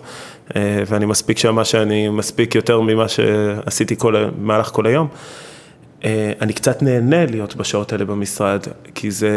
ואני 0.57 1.07
מספיק 1.07 1.39
שמה 1.39 1.65
שאני 1.65 2.09
מספיק 2.09 2.55
יותר 2.55 2.81
ממה 2.81 3.09
שעשיתי 3.09 3.97
כל, 3.97 4.25
במהלך 4.39 4.67
כל 4.67 4.87
היום. 4.87 5.09
אה, 6.05 6.33
אני 6.41 6.53
קצת 6.53 6.83
נהנה 6.83 7.27
להיות 7.27 7.57
בשעות 7.57 7.93
האלה 7.93 8.05
במשרד, 8.05 8.61
כי 8.95 9.11
זה, 9.11 9.31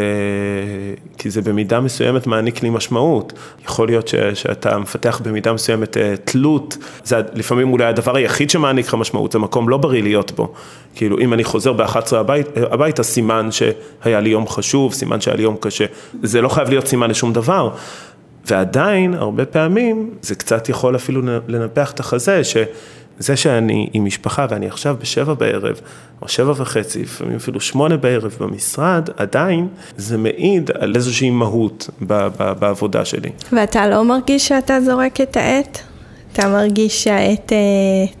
כי 1.18 1.30
זה 1.30 1.42
במידה 1.42 1.80
מסוימת 1.80 2.26
מעניק 2.26 2.62
לי 2.62 2.70
משמעות. 2.70 3.32
יכול 3.64 3.88
להיות 3.88 4.08
ש, 4.08 4.14
שאתה 4.14 4.78
מפתח 4.78 5.20
במידה 5.24 5.52
מסוימת 5.52 5.96
אה, 5.96 6.14
תלות, 6.24 6.76
זה 7.04 7.16
לפעמים 7.34 7.72
אולי 7.72 7.84
הדבר 7.84 8.16
היחיד 8.16 8.50
שמעניק 8.50 8.86
לך 8.86 8.94
משמעות, 8.94 9.32
זה 9.32 9.38
מקום 9.38 9.68
לא 9.68 9.76
בריא 9.76 10.02
להיות 10.02 10.32
בו. 10.32 10.52
כאילו, 10.94 11.18
אם 11.18 11.32
אני 11.32 11.44
חוזר 11.44 11.72
ב-11 11.72 12.16
הבית, 12.16 12.46
הביתה, 12.56 13.02
סימן 13.02 13.48
שהיה 13.50 14.20
לי 14.20 14.30
יום 14.30 14.48
חשוב, 14.48 14.92
סימן 14.92 15.20
שהיה 15.20 15.36
לי 15.36 15.42
יום 15.42 15.56
קשה. 15.60 15.84
זה 16.22 16.40
לא 16.40 16.48
חייב 16.48 16.68
להיות 16.68 16.86
סימן 16.86 17.10
לשום 17.10 17.32
דבר. 17.32 17.70
ועדיין, 18.46 19.14
הרבה 19.14 19.46
פעמים, 19.46 20.10
זה 20.22 20.34
קצת 20.34 20.68
יכול 20.68 20.96
אפילו 20.96 21.22
לנפח 21.48 21.92
את 21.92 22.00
החזה, 22.00 22.42
שזה 22.44 23.36
שאני 23.36 23.90
עם 23.92 24.04
משפחה 24.04 24.46
ואני 24.50 24.66
עכשיו 24.66 24.96
בשבע 25.00 25.34
בערב, 25.34 25.80
או 26.22 26.28
שבע 26.28 26.52
וחצי, 26.56 27.02
לפעמים 27.02 27.36
אפילו 27.36 27.60
שמונה 27.60 27.96
בערב 27.96 28.36
במשרד, 28.40 29.08
עדיין 29.16 29.68
זה 29.96 30.18
מעיד 30.18 30.70
על 30.70 30.96
איזושהי 30.96 31.30
מהות 31.30 31.90
בעבודה 32.58 33.04
שלי. 33.04 33.30
ואתה 33.52 33.88
לא 33.88 34.04
מרגיש 34.04 34.48
שאתה 34.48 34.80
זורק 34.80 35.20
את 35.20 35.36
העט? 35.36 35.78
אתה 36.38 36.48
מרגיש 36.48 37.04
שהעט, 37.04 37.52
אה, 37.52 37.58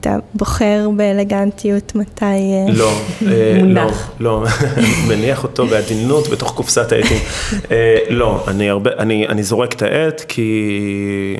אתה 0.00 0.16
בוחר 0.34 0.88
באלגנטיות 0.96 1.94
מתי... 1.94 2.24
אה, 2.24 2.66
לא, 2.72 2.92
אה, 3.26 3.60
לא. 3.64 3.90
לא, 4.20 4.44
מניח 5.08 5.44
אותו 5.44 5.66
בעדינות 5.66 6.28
בתוך 6.28 6.54
קופסת 6.54 6.92
העטים. 6.92 7.18
אה, 7.70 7.98
לא, 8.10 8.44
אני 8.48 8.70
הרבה, 8.70 8.90
אני, 8.98 9.28
אני 9.28 9.42
זורק 9.42 9.72
את 9.72 9.82
העט 9.82 10.20
כי, 10.28 11.36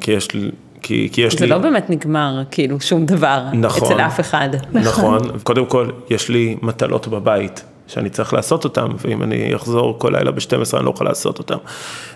כי 0.00 0.10
יש 0.12 0.34
לי... 0.34 0.50
כי, 0.82 1.08
כי 1.12 1.20
יש 1.20 1.34
זה 1.34 1.44
לי... 1.44 1.50
לא 1.50 1.58
באמת 1.58 1.90
נגמר, 1.90 2.42
כאילו, 2.50 2.80
שום 2.80 3.06
דבר, 3.06 3.42
נכון. 3.52 3.92
אצל 3.92 4.00
אף 4.00 4.20
אחד. 4.20 4.48
נכון. 4.72 5.20
קודם 5.42 5.66
כל, 5.66 5.90
יש 6.10 6.28
לי 6.28 6.56
מטלות 6.62 7.08
בבית 7.08 7.64
שאני 7.86 8.10
צריך 8.10 8.32
לעשות 8.32 8.64
אותן, 8.64 8.86
ואם 9.04 9.22
אני 9.22 9.56
אחזור 9.56 9.98
כל 9.98 10.12
לילה 10.16 10.30
ב-12 10.30 10.76
אני 10.76 10.84
לא 10.84 10.90
יכול 10.90 11.06
לעשות 11.06 11.38
אותן. 11.38 11.56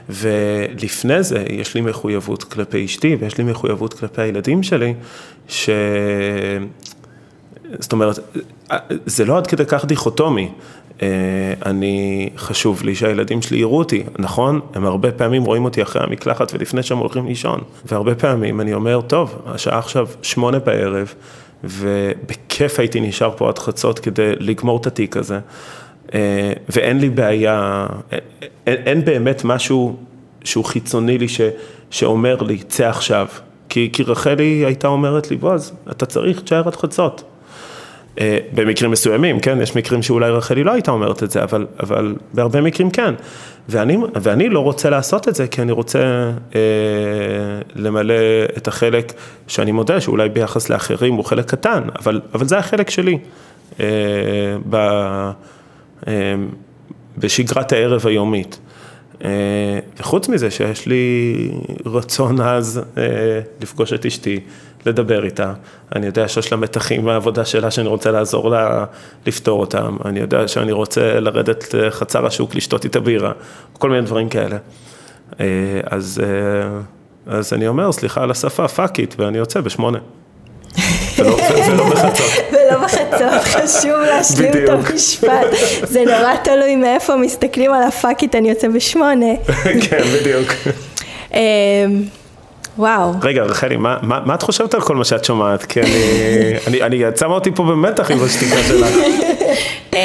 ולפני 0.08 1.22
זה, 1.22 1.44
יש 1.50 1.74
לי 1.74 1.80
מחויבות 1.80 2.44
כלפי 2.44 2.84
אשתי, 2.84 3.16
ויש 3.20 3.38
לי 3.38 3.44
מחויבות 3.44 3.94
כלפי 3.94 4.22
הילדים 4.22 4.62
שלי, 4.62 4.94
ש... 5.48 5.70
זאת 7.78 7.92
אומרת, 7.92 8.18
זה 9.06 9.24
לא 9.24 9.36
עד 9.36 9.46
כדי 9.46 9.64
כך 9.66 9.84
דיכוטומי. 9.84 10.50
אה, 11.02 11.08
אני, 11.66 12.28
חשוב 12.36 12.82
לי 12.82 12.94
שהילדים 12.94 13.42
שלי 13.42 13.58
יראו 13.58 13.78
אותי, 13.78 14.04
נכון? 14.18 14.60
הם 14.74 14.84
הרבה 14.84 15.12
פעמים 15.12 15.44
רואים 15.44 15.64
אותי 15.64 15.82
אחרי 15.82 16.02
המקלחת 16.02 16.54
ולפני 16.54 16.82
שהם 16.82 16.98
הולכים 16.98 17.26
לישון. 17.26 17.60
והרבה 17.84 18.14
פעמים 18.14 18.60
אני 18.60 18.74
אומר, 18.74 19.00
טוב, 19.00 19.42
השעה 19.46 19.78
עכשיו 19.78 20.08
שמונה 20.22 20.58
בערב, 20.58 21.14
ובכיף 21.64 22.78
הייתי 22.78 23.00
נשאר 23.00 23.30
פה 23.36 23.48
עד 23.48 23.58
חצות 23.58 23.98
כדי 23.98 24.32
לגמור 24.38 24.80
את 24.80 24.86
התיק 24.86 25.16
הזה. 25.16 25.38
אה, 26.14 26.52
ואין 26.68 27.00
לי 27.00 27.10
בעיה, 27.10 27.86
אין, 28.66 28.76
אין 28.86 29.04
באמת 29.04 29.44
משהו 29.44 29.96
שהוא 30.44 30.64
חיצוני 30.64 31.18
לי 31.18 31.28
ש, 31.28 31.40
שאומר 31.90 32.42
לי, 32.42 32.58
צא 32.58 32.88
עכשיו. 32.88 33.26
כי, 33.68 33.90
כי 33.92 34.02
רחלי 34.02 34.64
הייתה 34.66 34.88
אומרת 34.88 35.30
לי, 35.30 35.36
בועז, 35.36 35.72
אתה 35.90 36.06
צריך, 36.06 36.40
תשאר 36.40 36.66
עד 36.66 36.76
חצות. 36.76 37.22
אה, 38.20 38.38
במקרים 38.54 38.90
מסוימים, 38.90 39.40
כן, 39.40 39.60
יש 39.62 39.76
מקרים 39.76 40.02
שאולי 40.02 40.30
רחלי 40.30 40.64
לא 40.64 40.72
הייתה 40.72 40.90
אומרת 40.90 41.22
את 41.22 41.30
זה, 41.30 41.42
אבל, 41.42 41.66
אבל 41.80 42.14
בהרבה 42.34 42.60
מקרים 42.60 42.90
כן. 42.90 43.14
ואני, 43.68 43.96
ואני 44.22 44.48
לא 44.48 44.60
רוצה 44.60 44.90
לעשות 44.90 45.28
את 45.28 45.34
זה, 45.34 45.46
כי 45.46 45.62
אני 45.62 45.72
רוצה 45.72 46.30
אה, 46.54 46.60
למלא 47.74 48.14
את 48.56 48.68
החלק 48.68 49.12
שאני 49.46 49.72
מודה 49.72 50.00
שאולי 50.00 50.28
ביחס 50.28 50.70
לאחרים 50.70 51.14
הוא 51.14 51.24
חלק 51.24 51.44
קטן, 51.50 51.82
אבל, 51.98 52.20
אבל 52.34 52.46
זה 52.46 52.58
החלק 52.58 52.90
שלי 52.90 53.18
אה, 53.80 53.86
ב, 54.70 54.74
אה, 56.08 56.34
בשגרת 57.18 57.72
הערב 57.72 58.06
היומית. 58.06 58.58
אה, 59.24 59.78
וחוץ 59.98 60.28
מזה 60.28 60.50
שיש 60.50 60.86
לי 60.86 61.34
רצון 61.86 62.40
עז 62.40 62.80
אה, 62.98 63.40
לפגוש 63.60 63.92
את 63.92 64.06
אשתי, 64.06 64.40
לדבר 64.86 65.24
איתה, 65.24 65.52
אני 65.94 66.06
יודע 66.06 66.28
שיש 66.28 66.52
לה 66.52 66.58
מתחים 66.58 67.04
מהעבודה 67.04 67.44
שלה 67.44 67.70
שאני 67.70 67.88
רוצה 67.88 68.10
לעזור 68.10 68.50
לה 68.50 68.84
לפתור 69.26 69.60
אותם, 69.60 69.96
אני 70.04 70.20
יודע 70.20 70.48
שאני 70.48 70.72
רוצה 70.72 71.20
לרדת 71.20 71.74
לחצר 71.74 72.26
השוק 72.26 72.54
לשתות 72.54 72.84
איתה 72.84 73.00
בירה, 73.00 73.32
כל 73.72 73.90
מיני 73.90 74.02
דברים 74.02 74.28
כאלה. 74.28 74.56
אה, 75.40 75.46
אז, 75.84 76.22
אז 77.26 77.52
אני 77.52 77.68
אומר, 77.68 77.92
סליחה 77.92 78.22
על 78.22 78.30
השפה, 78.30 78.68
fuck 78.68 78.98
it, 78.98 79.14
ואני 79.18 79.38
יוצא 79.38 79.60
בשמונה. 79.60 79.98
ולא, 81.18 81.36
ולא 81.68 81.84
בחצות. 81.90 82.26
ולא 82.52 82.78
בחצות, 82.84 83.42
חשוב 83.42 84.00
להשלים 84.06 84.50
את. 84.52 84.68
המשפט. 84.68 85.46
זה 85.82 86.04
נורא 86.04 86.36
תלוי 86.44 86.76
מאיפה 86.76 87.16
מסתכלים 87.16 87.72
על 87.72 87.82
הפאקית, 87.82 88.34
אני 88.34 88.48
יוצא 88.48 88.68
בשמונה. 88.68 89.26
כן, 89.90 90.02
בדיוק. 90.20 90.52
אמ, 91.34 91.38
וואו. 92.78 93.12
רגע, 93.22 93.42
רחלי, 93.42 93.76
מה, 93.76 93.96
מה, 94.02 94.20
מה 94.24 94.34
את 94.34 94.42
חושבת 94.42 94.74
על 94.74 94.80
כל 94.80 94.96
מה 94.96 95.04
שאת 95.04 95.24
שומעת? 95.24 95.64
כי 95.64 95.80
אני, 95.80 96.54
אני, 96.66 96.82
אני, 96.82 97.08
את 97.08 97.16
שמה 97.16 97.34
אותי 97.34 97.50
פה 97.54 97.62
במתח 97.62 98.10
עם 98.10 98.24
השתיקה 98.24 98.56
שלך. 98.68 98.88
אה, 99.94 100.00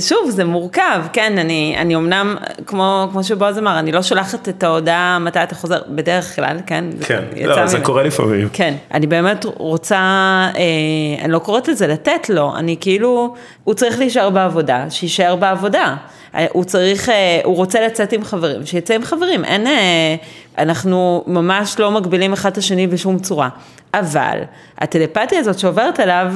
שוב, 0.00 0.30
זה 0.30 0.44
מורכב, 0.44 1.02
כן, 1.12 1.38
אני, 1.38 1.74
אני 1.78 1.96
אמנם, 1.96 2.36
כמו, 2.66 3.08
כמו 3.12 3.24
שבועז 3.24 3.58
אמר, 3.58 3.78
אני 3.78 3.92
לא 3.92 4.02
שולחת 4.02 4.48
את 4.48 4.62
ההודעה 4.62 5.18
מתי 5.18 5.42
אתה 5.42 5.54
חוזר, 5.54 5.80
בדרך 5.88 6.36
כלל, 6.36 6.56
כן? 6.66 6.84
כן, 7.06 7.22
לא, 7.44 7.66
זה. 7.66 7.80
קורה 7.80 8.02
לפעמים. 8.02 8.48
כן, 8.52 8.74
אני 8.94 9.06
באמת 9.06 9.44
רוצה, 9.44 9.96
אה, 9.96 11.24
אני 11.24 11.32
לא 11.32 11.38
קוראת 11.38 11.68
לזה 11.68 11.86
לתת 11.86 12.28
לו, 12.28 12.56
אני 12.56 12.76
כאילו, 12.80 13.34
הוא 13.64 13.74
צריך 13.74 13.98
להישאר 13.98 14.30
בעבודה, 14.30 14.84
שיישאר 14.90 15.36
בעבודה. 15.36 15.96
אה, 16.34 16.46
הוא 16.52 16.64
צריך, 16.64 17.08
אה, 17.08 17.40
הוא 17.44 17.56
רוצה 17.56 17.86
לצאת 17.86 18.12
עם 18.12 18.24
חברים, 18.24 18.66
שיצא 18.66 18.94
עם 18.94 19.02
חברים, 19.02 19.44
אין, 19.44 19.66
אה, 19.66 20.14
אנחנו 20.58 21.24
ממש 21.26 21.78
לא 21.78 21.90
מגבילים 21.90 22.32
אחד 22.32 22.50
את 22.50 22.58
השני 22.58 22.86
בשום 22.86 23.18
צורה. 23.18 23.48
אבל 23.94 24.38
הטלפתיה 24.78 25.38
הזאת 25.38 25.58
שעוברת 25.58 26.00
עליו, 26.00 26.32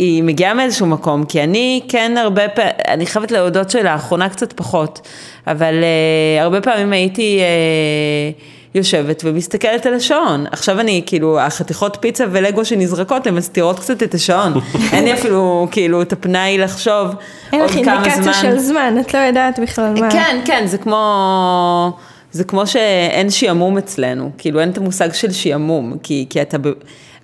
היא 0.00 0.22
מגיעה 0.22 0.54
מאיזשהו 0.54 0.86
מקום, 0.86 1.24
כי 1.24 1.44
אני 1.44 1.80
כן 1.88 2.14
הרבה 2.16 2.48
פעמים, 2.48 2.72
אני 2.88 3.06
חייבת 3.06 3.30
להודות 3.30 3.70
שלאחרונה 3.70 4.28
קצת 4.28 4.52
פחות, 4.52 5.00
אבל 5.46 5.74
uh, 5.74 6.42
הרבה 6.42 6.60
פעמים 6.60 6.92
הייתי 6.92 7.40
uh, 7.40 8.74
יושבת 8.74 9.22
ומסתכלת 9.24 9.86
על 9.86 9.94
השעון. 9.94 10.46
עכשיו 10.52 10.80
אני, 10.80 11.02
כאילו, 11.06 11.40
החתיכות 11.40 11.96
פיצה 12.00 12.24
ולגו 12.30 12.64
שנזרקות, 12.64 13.26
הן 13.26 13.34
מסתירות 13.34 13.78
קצת 13.78 14.02
את 14.02 14.14
השעון. 14.14 14.52
אין 14.92 15.04
לי 15.04 15.12
אפילו, 15.12 15.68
כאילו, 15.70 16.02
את 16.02 16.12
הפנאי 16.12 16.58
לחשוב 16.58 17.06
אין 17.52 17.60
עוד 17.60 17.70
לך 17.70 17.76
כמה 17.84 17.94
אינדיקציה 17.94 18.22
זמן. 18.22 18.32
של 18.32 18.58
זמן, 18.58 18.96
את 19.00 19.14
לא 19.14 19.18
יודעת 19.18 19.58
בכלל 19.58 19.94
מה. 20.00 20.10
כן, 20.10 20.40
כן, 20.44 20.66
זה 20.66 20.78
כמו, 20.78 21.92
זה 22.32 22.44
כמו 22.44 22.66
שאין 22.66 23.30
שעמום 23.30 23.78
אצלנו, 23.78 24.30
כאילו 24.38 24.60
אין 24.60 24.70
את 24.70 24.78
המושג 24.78 25.12
של 25.12 25.32
שעמום, 25.32 25.96
כי, 26.02 26.26
כי 26.30 26.42
אתה... 26.42 26.58
ב... 26.58 26.68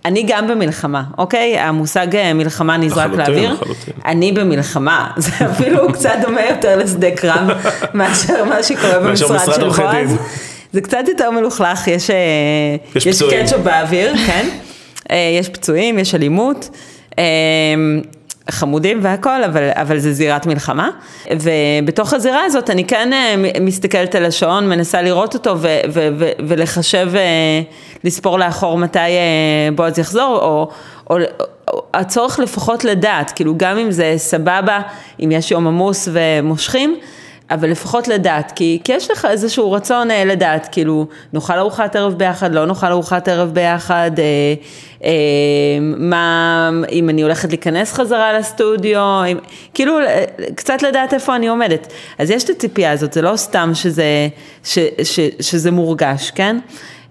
אני 0.06 0.24
גם 0.26 0.48
במלחמה, 0.48 1.02
אוקיי? 1.18 1.58
המושג 1.58 2.16
אה, 2.16 2.34
מלחמה 2.34 2.76
נזרק 2.76 3.10
לחלוטין, 3.10 3.34
לאוויר. 3.34 3.52
לחלוטין. 3.52 3.94
אני 4.04 4.32
במלחמה, 4.32 5.10
זה 5.16 5.30
אפילו 5.50 5.92
קצת 5.92 6.14
דומה 6.22 6.40
יותר 6.50 6.76
לשדה 6.76 7.10
קרב 7.10 7.48
מאשר 7.94 8.44
מה 8.44 8.62
שקורה 8.62 8.98
במשרד 8.98 9.36
משרד 9.36 9.54
של 9.54 9.68
בועז. 9.68 10.16
זה 10.72 10.80
קצת 10.80 11.04
יותר 11.08 11.30
מלוכלך, 11.30 11.88
יש, 11.88 12.10
אה, 12.10 12.16
יש 12.96 13.06
יש. 13.06 13.22
קטשופ 13.22 13.58
באוויר, 13.58 14.16
כן? 14.26 14.48
אה, 15.10 15.36
יש 15.40 15.48
פצועים, 15.48 15.98
יש 15.98 16.14
אלימות. 16.14 16.70
חמודים 18.50 18.98
והכל, 19.02 19.44
אבל, 19.44 19.70
אבל 19.72 19.98
זה 19.98 20.12
זירת 20.12 20.46
מלחמה. 20.46 20.90
ובתוך 21.30 22.12
הזירה 22.12 22.44
הזאת 22.44 22.70
אני 22.70 22.84
כן 22.84 23.12
אה, 23.12 23.34
מסתכלת 23.60 24.14
על 24.14 24.24
השעון, 24.24 24.68
מנסה 24.68 25.02
לראות 25.02 25.34
אותו 25.34 25.58
ו- 25.58 25.80
ו- 25.88 26.08
ו- 26.18 26.30
ולחשב, 26.48 27.10
אה, 27.14 27.62
לספור 28.04 28.38
לאחור 28.38 28.78
מתי 28.78 28.98
אה, 28.98 29.68
בועז 29.74 29.98
יחזור, 29.98 30.38
או, 30.42 30.68
או 31.10 31.16
הצורך 31.94 32.38
לפחות 32.38 32.84
לדעת, 32.84 33.30
כאילו 33.30 33.54
גם 33.56 33.78
אם 33.78 33.90
זה 33.90 34.14
סבבה, 34.16 34.80
אם 35.20 35.32
יש 35.32 35.50
יום 35.50 35.66
עמוס 35.66 36.08
ומושכים, 36.12 36.96
אבל 37.50 37.70
לפחות 37.70 38.08
לדעת, 38.08 38.52
כי, 38.56 38.80
כי 38.84 38.92
יש 38.92 39.10
לך 39.10 39.24
איזשהו 39.24 39.72
רצון 39.72 40.10
אה, 40.10 40.24
לדעת, 40.24 40.68
כאילו, 40.72 41.06
נאכל 41.32 41.58
ארוחת 41.58 41.96
ערב 41.96 42.14
ביחד, 42.14 42.54
לא 42.54 42.66
נאכל 42.66 42.86
ארוחת 42.86 43.28
ערב 43.28 43.54
ביחד, 43.54 44.10
אה, 44.18 44.54
אה, 45.04 45.10
מה, 45.80 46.70
אם 46.92 47.08
אני 47.08 47.22
הולכת 47.22 47.48
להיכנס 47.48 47.92
חזרה 47.92 48.38
לסטודיו, 48.38 49.22
אם, 49.32 49.38
כאילו, 49.74 50.00
אה, 50.00 50.24
קצת 50.54 50.82
לדעת 50.82 51.14
איפה 51.14 51.36
אני 51.36 51.48
עומדת. 51.48 51.92
אז 52.18 52.30
יש 52.30 52.44
את 52.44 52.50
הציפייה 52.50 52.92
הזאת, 52.92 53.12
זה 53.12 53.22
לא 53.22 53.36
סתם 53.36 53.70
שזה, 53.74 54.28
ש, 54.64 54.78
ש, 55.02 55.20
שזה 55.40 55.70
מורגש, 55.70 56.30
כן? 56.30 56.58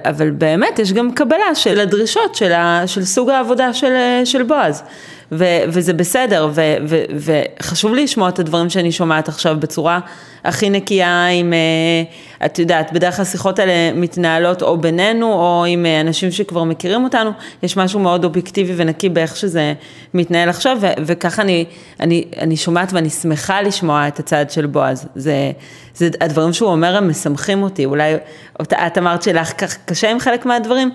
אבל 0.05 0.29
באמת 0.29 0.79
יש 0.79 0.93
גם 0.93 1.11
קבלה 1.11 1.55
של 1.55 1.79
הדרישות 1.79 2.35
של, 2.35 2.51
ה, 2.51 2.87
של 2.87 3.05
סוג 3.05 3.29
העבודה 3.29 3.73
של, 3.73 3.93
של 4.25 4.43
בועז. 4.43 4.83
ו, 5.31 5.45
וזה 5.67 5.93
בסדר, 5.93 6.49
ו, 6.53 6.75
ו, 6.87 7.03
וחשוב 7.15 7.93
לי 7.93 8.03
לשמוע 8.03 8.29
את 8.29 8.39
הדברים 8.39 8.69
שאני 8.69 8.91
שומעת 8.91 9.27
עכשיו 9.27 9.55
בצורה 9.59 9.99
הכי 10.45 10.69
נקייה, 10.69 11.27
עם, 11.27 11.53
אה, 11.53 12.45
את 12.45 12.59
יודעת, 12.59 12.93
בדרך 12.93 13.15
כלל 13.15 13.23
השיחות 13.23 13.59
האלה 13.59 13.93
מתנהלות 13.93 14.61
או 14.61 14.77
בינינו, 14.77 15.33
או 15.33 15.65
עם 15.67 15.85
אה, 15.85 16.01
אנשים 16.01 16.31
שכבר 16.31 16.63
מכירים 16.63 17.03
אותנו, 17.03 17.31
יש 17.63 17.77
משהו 17.77 17.99
מאוד 17.99 18.23
אובייקטיבי 18.23 18.73
ונקי 18.75 19.09
באיך 19.09 19.35
שזה 19.35 19.73
מתנהל 20.13 20.49
עכשיו, 20.49 20.77
ו, 20.81 20.87
וככה 21.05 21.41
אני, 21.41 21.65
אני, 21.99 22.23
אני 22.39 22.57
שומעת 22.57 22.93
ואני 22.93 23.09
שמחה 23.09 23.61
לשמוע 23.61 24.07
את 24.07 24.19
הצד 24.19 24.49
של 24.49 24.65
בועז. 24.65 25.07
זה, 25.15 25.51
זה, 25.95 26.09
הדברים 26.21 26.53
שהוא 26.53 26.69
אומר 26.69 26.95
הם 26.95 27.09
משמחים 27.09 27.63
אותי, 27.63 27.85
אולי 27.85 28.15
את, 28.61 28.97
אמרת 28.97 29.23
שלך 29.23 29.51
קשה 29.85 30.11
עם 30.11 30.19
חלק 30.19 30.45
מהדברים, 30.45 30.91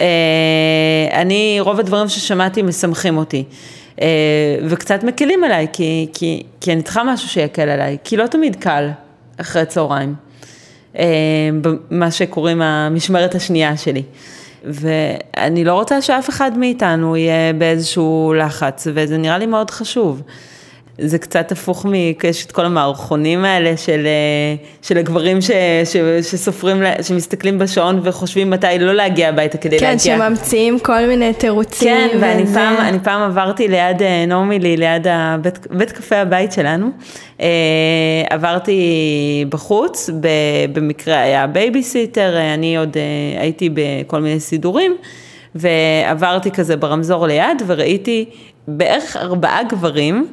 אה, 0.00 1.20
אני, 1.20 1.56
רוב 1.60 1.80
הדברים 1.80 2.08
ששמעתי 2.08 2.62
משמחים 2.62 3.16
אותי. 3.16 3.44
אה, 4.00 4.06
וקצת 4.68 5.04
מקלים 5.04 5.44
עליי, 5.44 5.66
כי, 5.72 6.06
כי, 6.14 6.42
כי 6.60 6.72
אני 6.72 6.82
צריכה 6.82 7.04
משהו 7.04 7.28
שיקל 7.28 7.68
עליי, 7.68 7.96
כי 8.04 8.16
לא 8.16 8.26
תמיד 8.26 8.56
קל 8.56 8.90
אחרי 9.40 9.66
צהריים, 9.66 10.14
אה, 10.98 11.04
במה 11.60 12.10
שקוראים 12.10 12.62
המשמרת 12.62 13.34
השנייה 13.34 13.76
שלי. 13.76 14.02
ואני 14.64 15.64
לא 15.64 15.74
רוצה 15.74 16.02
שאף 16.02 16.28
אחד 16.28 16.58
מאיתנו 16.58 17.16
יהיה 17.16 17.52
באיזשהו 17.52 18.34
לחץ, 18.38 18.86
וזה 18.94 19.18
נראה 19.18 19.38
לי 19.38 19.46
מאוד 19.46 19.70
חשוב. 19.70 20.22
זה 20.98 21.18
קצת 21.18 21.52
הפוך 21.52 21.86
מ... 21.86 21.92
יש 22.24 22.46
את 22.46 22.52
כל 22.52 22.64
המערכונים 22.64 23.44
האלה 23.44 23.76
של, 23.76 24.06
אה, 24.06 24.54
של 24.82 24.98
הגברים 24.98 25.40
ש, 25.40 25.50
ש, 25.84 25.96
שסופרים, 26.30 26.76
שמסתכלים 27.02 27.58
בשעון 27.58 28.00
וחושבים 28.02 28.50
מתי 28.50 28.66
לא 28.80 28.92
להגיע 28.94 29.28
הביתה 29.28 29.58
כדי 29.58 29.78
כן, 29.78 29.86
להגיע. 29.86 30.16
שממציאים 30.16 30.78
כל 30.78 31.06
מיני 31.06 31.34
תירוצים. 31.34 31.88
כן, 31.88 32.18
ואני 32.20 32.42
וזה- 32.42 32.54
פעם, 32.54 32.98
פעם 33.02 33.22
עברתי 33.22 33.68
ליד 33.68 34.02
אה, 34.02 34.24
נורמילי, 34.26 34.76
ליד 34.76 35.06
הבית, 35.10 35.66
בית 35.70 35.92
קפה 35.92 36.16
הבית 36.16 36.52
שלנו, 36.52 36.88
אה, 37.40 37.46
עברתי 38.30 38.80
בחוץ, 39.48 40.10
במקרה 40.72 41.20
היה 41.20 41.46
בייביסיטר, 41.46 42.36
אני 42.54 42.76
עוד 42.78 42.96
הייתי 43.40 43.70
בכל 43.74 44.20
מיני 44.20 44.40
סידורים, 44.40 44.96
ועברתי 45.54 46.50
כזה 46.50 46.76
ברמזור 46.76 47.26
ליד, 47.26 47.62
וראיתי 47.66 48.24
בערך 48.68 49.16
ארבעה 49.16 49.62
גברים. 49.62 50.26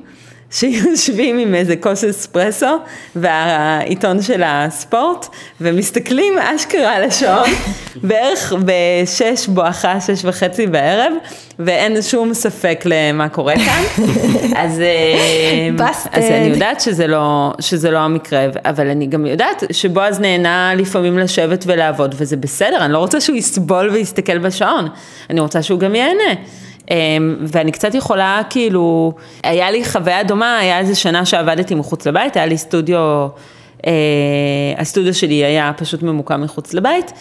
שיושבים 0.52 1.38
עם 1.48 1.56
איזה 1.56 1.76
כוס 1.76 2.04
אספרסו 2.04 2.78
והעיתון 3.16 4.22
של 4.22 4.42
הספורט 4.46 5.28
ומסתכלים 5.62 6.34
אשכרה 6.40 6.96
על 6.96 7.04
השעון 7.04 7.50
בערך 8.08 8.54
בשש 8.66 9.48
בואכה 9.48 10.02
שש 10.02 10.26
וחצי 10.26 10.68
בערב 10.68 11.14
ואין 11.60 12.02
שום 12.02 12.34
ספק 12.34 12.84
למה 12.86 13.30
קורה 13.30 13.54
כאן. 13.56 13.84
אז, 14.64 14.82
אה. 14.82 15.88
אז 16.12 16.24
אני 16.24 16.48
יודעת 16.48 16.82
שזה 16.82 17.08
לא, 17.08 17.54
שזה 17.60 17.92
לא 17.92 18.00
המקרה 18.00 18.46
אבל 18.66 18.90
אני 18.90 19.08
גם 19.08 19.26
יודעת 19.26 19.64
שבועז 19.72 20.20
נהנה 20.20 20.74
לפעמים 20.76 21.18
לשבת 21.18 21.64
ולעבוד 21.68 22.16
וזה 22.18 22.38
בסדר 22.38 22.86
אני 22.86 22.94
לא 22.94 22.98
רוצה 22.98 23.22
שהוא 23.22 23.36
יסבול 23.36 23.90
ויסתכל 23.90 24.38
בשעון. 24.38 24.88
אני 25.30 25.40
רוצה 25.40 25.62
שהוא 25.62 25.80
גם 25.80 25.96
ייהנה 25.96 26.34
ואני 27.48 27.72
קצת 27.72 27.96
יכולה, 27.96 28.42
כאילו, 28.50 29.14
היה 29.44 29.72
לי 29.72 29.86
חוויה 29.86 30.24
דומה, 30.24 30.58
היה 30.58 30.80
איזה 30.80 30.96
שנה 30.96 31.26
שעבדתי 31.26 31.76
מחוץ 31.76 32.08
לבית, 32.08 32.36
היה 32.38 32.46
לי 32.46 32.58
סטודיו, 32.58 33.28
אה, 33.88 33.92
הסטודיו 34.78 35.14
שלי 35.14 35.46
היה 35.46 35.72
פשוט 35.78 36.04
ממוקם 36.04 36.42
מחוץ 36.42 36.74
לבית, 36.74 37.12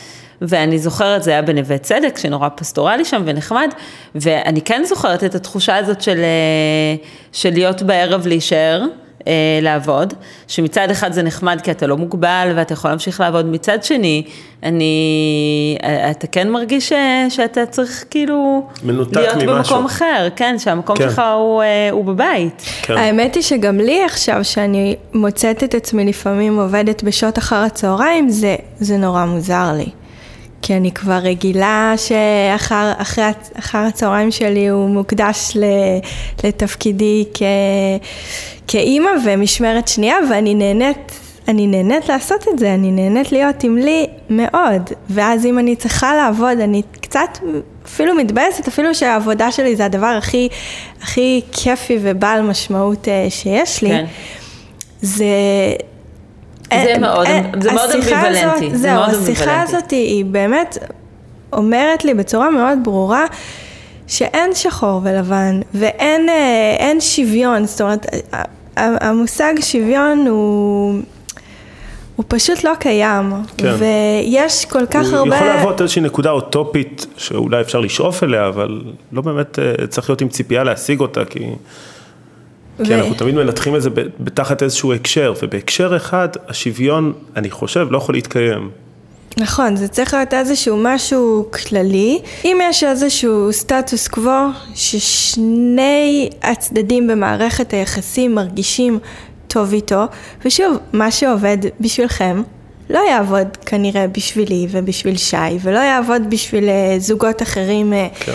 ואני 0.43 0.79
זוכרת, 0.79 1.23
זה 1.23 1.31
היה 1.31 1.43
בנווה 1.43 1.79
צדק, 1.79 2.19
שנורא 2.19 2.49
פסטורלי 2.55 3.05
שם 3.05 3.23
ונחמד, 3.25 3.69
ואני 4.15 4.61
כן 4.61 4.83
זוכרת 4.85 5.25
את 5.25 5.35
התחושה 5.35 5.77
הזאת 5.77 6.01
של, 6.01 6.19
אה, 6.19 7.05
של 7.33 7.51
להיות 7.51 7.83
בערב 7.83 8.27
להישאר. 8.27 8.85
אה, 9.27 9.33
לעבוד, 9.63 10.15
שמצד 10.49 10.91
אחד 10.91 11.13
זה 11.13 11.23
נחמד 11.23 11.61
כי 11.61 11.71
אתה 11.71 11.87
לא 11.87 11.97
מוגבל 11.97 12.53
ואתה 12.57 12.73
יכול 12.73 12.91
להמשיך 12.91 13.21
לעבוד, 13.21 13.47
מצד 13.47 13.85
שני, 13.85 14.23
אני, 14.63 15.79
אה, 15.83 16.11
אתה 16.11 16.27
כן 16.27 16.51
מרגיש 16.51 16.89
ש, 16.89 16.93
שאתה 17.29 17.67
צריך 17.67 18.05
כאילו 18.11 18.67
מנותק 18.85 19.17
להיות 19.17 19.37
ממשהו. 19.37 19.57
במקום 19.57 19.85
אחר, 19.85 20.29
כן, 20.37 20.59
שהמקום 20.59 20.97
כן. 20.97 21.09
שלך 21.11 21.23
הוא, 21.37 21.63
אה, 21.63 21.91
הוא 21.91 22.05
בבית. 22.05 22.63
כן. 22.83 22.97
האמת 22.97 23.35
היא 23.35 23.43
שגם 23.43 23.79
לי 23.79 24.05
עכשיו, 24.05 24.45
שאני 24.45 24.97
מוצאת 25.15 25.65
את 25.65 25.75
עצמי 25.75 26.05
לפעמים 26.05 26.59
עובדת 26.59 27.03
בשעות 27.03 27.39
אחר 27.39 27.57
הצהריים, 27.57 28.29
זה, 28.29 28.57
זה 28.79 28.97
נורא 28.97 29.25
מוזר 29.25 29.73
לי. 29.77 30.00
כי 30.63 30.77
אני 30.77 30.93
כבר 30.93 31.19
רגילה 31.23 31.95
שאחר 31.97 32.93
אחרי, 32.97 33.25
אחר 33.59 33.79
הצהריים 33.79 34.31
שלי 34.31 34.69
הוא 34.69 34.89
מוקדש 34.89 35.53
ל, 35.55 35.65
לתפקידי 36.45 37.25
כ, 37.35 37.43
כאימא 38.67 39.11
ומשמרת 39.25 39.89
שנייה, 39.89 40.17
ואני 40.31 40.55
נהנית, 40.55 41.21
אני 41.49 41.67
נהנית 41.67 42.09
לעשות 42.09 42.49
את 42.53 42.59
זה, 42.59 42.75
אני 42.75 42.91
נהנית 42.91 43.33
להיות 43.33 43.65
עם 43.65 43.77
לי 43.77 44.07
מאוד. 44.31 44.91
ואז 45.11 45.47
אם 45.47 45.59
אני 45.59 45.77
צריכה 45.77 46.15
לעבוד, 46.15 46.61
אני 46.61 46.83
קצת 47.01 47.39
אפילו 47.87 48.15
מתבאסת, 48.15 48.69
אפילו 48.69 48.95
שהעבודה 48.95 49.53
שלי 49.53 49.77
זה 49.77 49.85
הדבר 49.85 50.07
הכי, 50.07 50.49
הכי 51.03 51.41
כיפי 51.53 51.99
ובעל 52.03 52.43
משמעות 52.43 53.09
אה, 53.09 53.27
שיש 53.31 53.83
לי. 53.83 53.89
כן. 53.89 54.05
זה... 55.03 55.27
זה 56.75 56.99
מאוד- 57.01 57.27
זה 57.61 57.73
מאוד 57.73 57.91
אמביוולנטי, 57.91 58.77
זהו, 58.77 59.03
השיחה. 59.03 59.63
הזאת 59.63 59.91
היא 59.91 60.25
באמת 60.25 60.79
אומרת 61.53 62.05
לי 62.05 62.15
בצורה 62.15 62.51
מאוד 62.51 62.79
ברורה 62.83 63.25
שאין 64.07 64.55
שחור 64.55 65.01
ולבן 65.05 65.61
ואין 65.75 66.29
אה, 66.29 67.01
שוויון, 67.01 67.67
זאת 67.67 67.81
אומרת, 67.81 68.07
המושג 68.77 69.55
שוויון 69.61 70.27
הוא... 70.27 71.01
הוא 72.17 72.25
פשוט 72.29 72.65
לא 72.65 72.73
קיים, 72.79 73.33
כן. 73.57 73.73
ויש 73.79 74.65
כל 74.65 74.87
כך 74.87 75.07
הוא 75.11 75.17
הרבה... 75.19 75.37
יכול 75.37 75.47
להוות 75.49 75.81
איזושהי 75.81 76.03
נקודה 76.03 76.31
אוטופית 76.31 77.07
שאולי 77.17 77.61
אפשר 77.61 77.81
לשאוף 77.81 78.23
אליה, 78.23 78.49
אבל 78.49 78.83
לא 79.13 79.23
באמת 79.23 79.59
אה, 79.59 79.87
צריך 79.87 80.11
להיות 80.11 80.21
עם 80.21 80.29
ציפייה 80.29 80.65
להשיג 80.65 81.01
אותה, 81.01 81.25
כי, 81.25 81.47
כי 82.85 82.95
ו- 82.95 82.99
אנחנו 82.99 83.15
תמיד 83.15 83.35
מנתחים 83.35 83.77
את 83.77 83.83
זה 83.83 83.91
בתחת 84.21 84.63
איזשהו 84.63 84.93
הקשר, 84.93 85.35
ובהקשר 85.43 85.97
אחד, 85.97 86.29
השוויון, 86.49 87.13
אני 87.37 87.51
חושב, 87.51 87.87
לא 87.91 87.99
יכול 87.99 88.15
להתקיים. 88.15 88.71
נכון, 89.37 89.77
זה 89.77 89.89
צריך 89.89 90.15
להיות 90.15 90.35
איזשהו 90.35 90.77
משהו 90.83 91.49
כללי. 91.51 92.19
אם 92.45 92.59
יש 92.63 92.85
איזשהו 92.85 93.53
סטטוס 93.53 94.09
קוו 94.09 94.47
ששני 94.75 96.31
הצדדים 96.43 97.07
במערכת 97.07 97.73
היחסים 97.73 98.35
מרגישים 98.35 98.99
טוב 99.47 99.73
איתו, 99.73 100.05
ושוב, 100.45 100.77
מה 100.93 101.11
שעובד 101.11 101.59
בשבילכם 101.81 102.43
לא 102.91 103.01
יעבוד 103.11 103.57
כנראה 103.67 104.07
בשבילי 104.07 104.67
ובשביל 104.71 105.17
שי, 105.17 105.37
ולא 105.63 105.79
יעבוד 105.79 106.23
בשביל 106.31 106.69
אה, 106.69 106.97
זוגות 106.99 107.43
אחרים, 107.43 107.93
אה, 107.93 108.09
כן. 108.21 108.33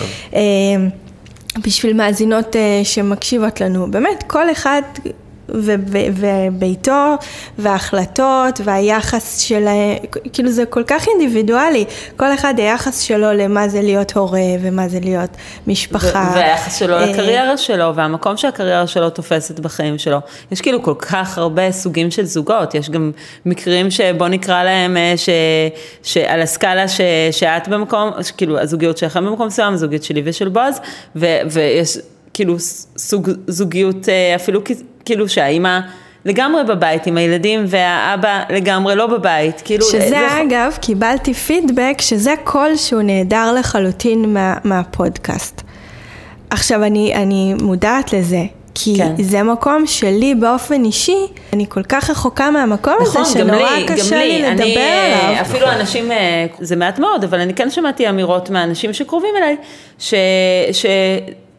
בשביל 1.64 1.96
מאזינות 1.96 2.56
אה, 2.56 2.80
שמקשיבות 2.84 3.60
לנו. 3.60 3.90
באמת, 3.90 4.24
כל 4.26 4.50
אחד 4.50 4.82
וביתו, 5.48 7.14
וההחלטות, 7.58 8.60
והיחס 8.64 9.38
שלהם, 9.38 9.96
כאילו 10.32 10.50
זה 10.50 10.66
כל 10.66 10.82
כך 10.86 11.06
אינדיבידואלי, 11.08 11.84
כל 12.16 12.34
אחד 12.34 12.54
היחס 12.58 13.00
שלו 13.00 13.32
למה 13.32 13.68
זה 13.68 13.82
להיות 13.82 14.12
הורה, 14.12 14.40
ומה 14.60 14.88
זה 14.88 14.98
להיות 15.02 15.30
משפחה. 15.66 16.32
והיחס 16.34 16.78
שלו 16.78 16.94
אה, 16.94 17.06
לקריירה 17.06 17.56
שלו, 17.56 17.94
והמקום 17.94 18.36
שהקריירה 18.36 18.86
שלו 18.86 19.10
תופסת 19.10 19.60
בחיים 19.60 19.98
שלו. 19.98 20.18
יש 20.52 20.60
כאילו 20.60 20.82
כל 20.82 20.94
כך 20.98 21.38
הרבה 21.38 21.72
סוגים 21.72 22.10
של 22.10 22.24
זוגות, 22.24 22.74
יש 22.74 22.90
גם 22.90 23.12
מקרים 23.46 23.90
שבוא 23.90 24.28
נקרא 24.28 24.64
להם, 24.64 24.96
אה, 24.96 25.14
ש, 25.16 25.28
שעל 26.02 26.42
הסקאלה 26.42 26.88
ש, 26.88 27.00
שאת 27.30 27.68
במקום, 27.68 28.10
כאילו 28.36 28.58
הזוגיות 28.58 28.98
שלכם 28.98 29.24
במקום 29.26 29.46
מסוים, 29.46 29.74
הזוגיות 29.74 30.02
שלי 30.02 30.22
ושל 30.24 30.48
בועז, 30.48 30.80
ויש 31.50 31.98
כאילו 32.34 32.56
סוג, 32.96 33.30
זוגיות 33.46 34.08
אה, 34.08 34.34
אפילו 34.34 34.60
כאילו 35.06 35.28
שהאימא 35.28 35.80
לגמרי 36.24 36.64
בבית 36.64 37.06
עם 37.06 37.16
הילדים 37.16 37.64
והאבא 37.66 38.42
לגמרי 38.50 38.94
לא 38.94 39.06
בבית, 39.06 39.62
כאילו... 39.64 39.84
שזה 39.84 40.08
זה... 40.08 40.42
אגב, 40.42 40.76
קיבלתי 40.80 41.34
פידבק 41.34 42.00
שזה 42.00 42.34
קול 42.44 42.76
שהוא 42.76 43.02
נהדר 43.02 43.52
לחלוטין 43.58 44.34
מה, 44.34 44.56
מהפודקאסט. 44.64 45.62
עכשיו 46.50 46.84
אני, 46.84 47.14
אני 47.14 47.54
מודעת 47.62 48.12
לזה, 48.12 48.44
כי 48.74 48.94
כן. 48.96 49.22
זה 49.22 49.42
מקום 49.42 49.86
שלי 49.86 50.34
באופן 50.34 50.84
אישי, 50.84 51.26
אני 51.52 51.66
כל 51.68 51.82
כך 51.82 52.10
רחוקה 52.10 52.50
מהמקום 52.50 52.94
נכון, 53.02 53.22
הזה, 53.22 53.32
שנורא 53.32 53.70
לי, 53.70 53.86
קשה 53.86 54.16
לי, 54.16 54.28
לי 54.28 54.42
לדבר 54.42 54.62
אני, 54.62 54.76
אה, 54.76 55.28
עליו. 55.28 55.40
אפילו 55.40 55.66
נכון. 55.66 55.80
אנשים, 55.80 56.12
אה, 56.12 56.46
זה 56.58 56.76
מעט 56.76 56.98
מאוד, 56.98 57.24
אבל 57.24 57.40
אני 57.40 57.54
כן 57.54 57.70
שמעתי 57.70 58.08
אמירות 58.08 58.50
מאנשים 58.50 58.92
שקרובים 58.92 59.34
אליי, 59.36 59.56
ש... 59.98 60.14
ש... 60.72 60.86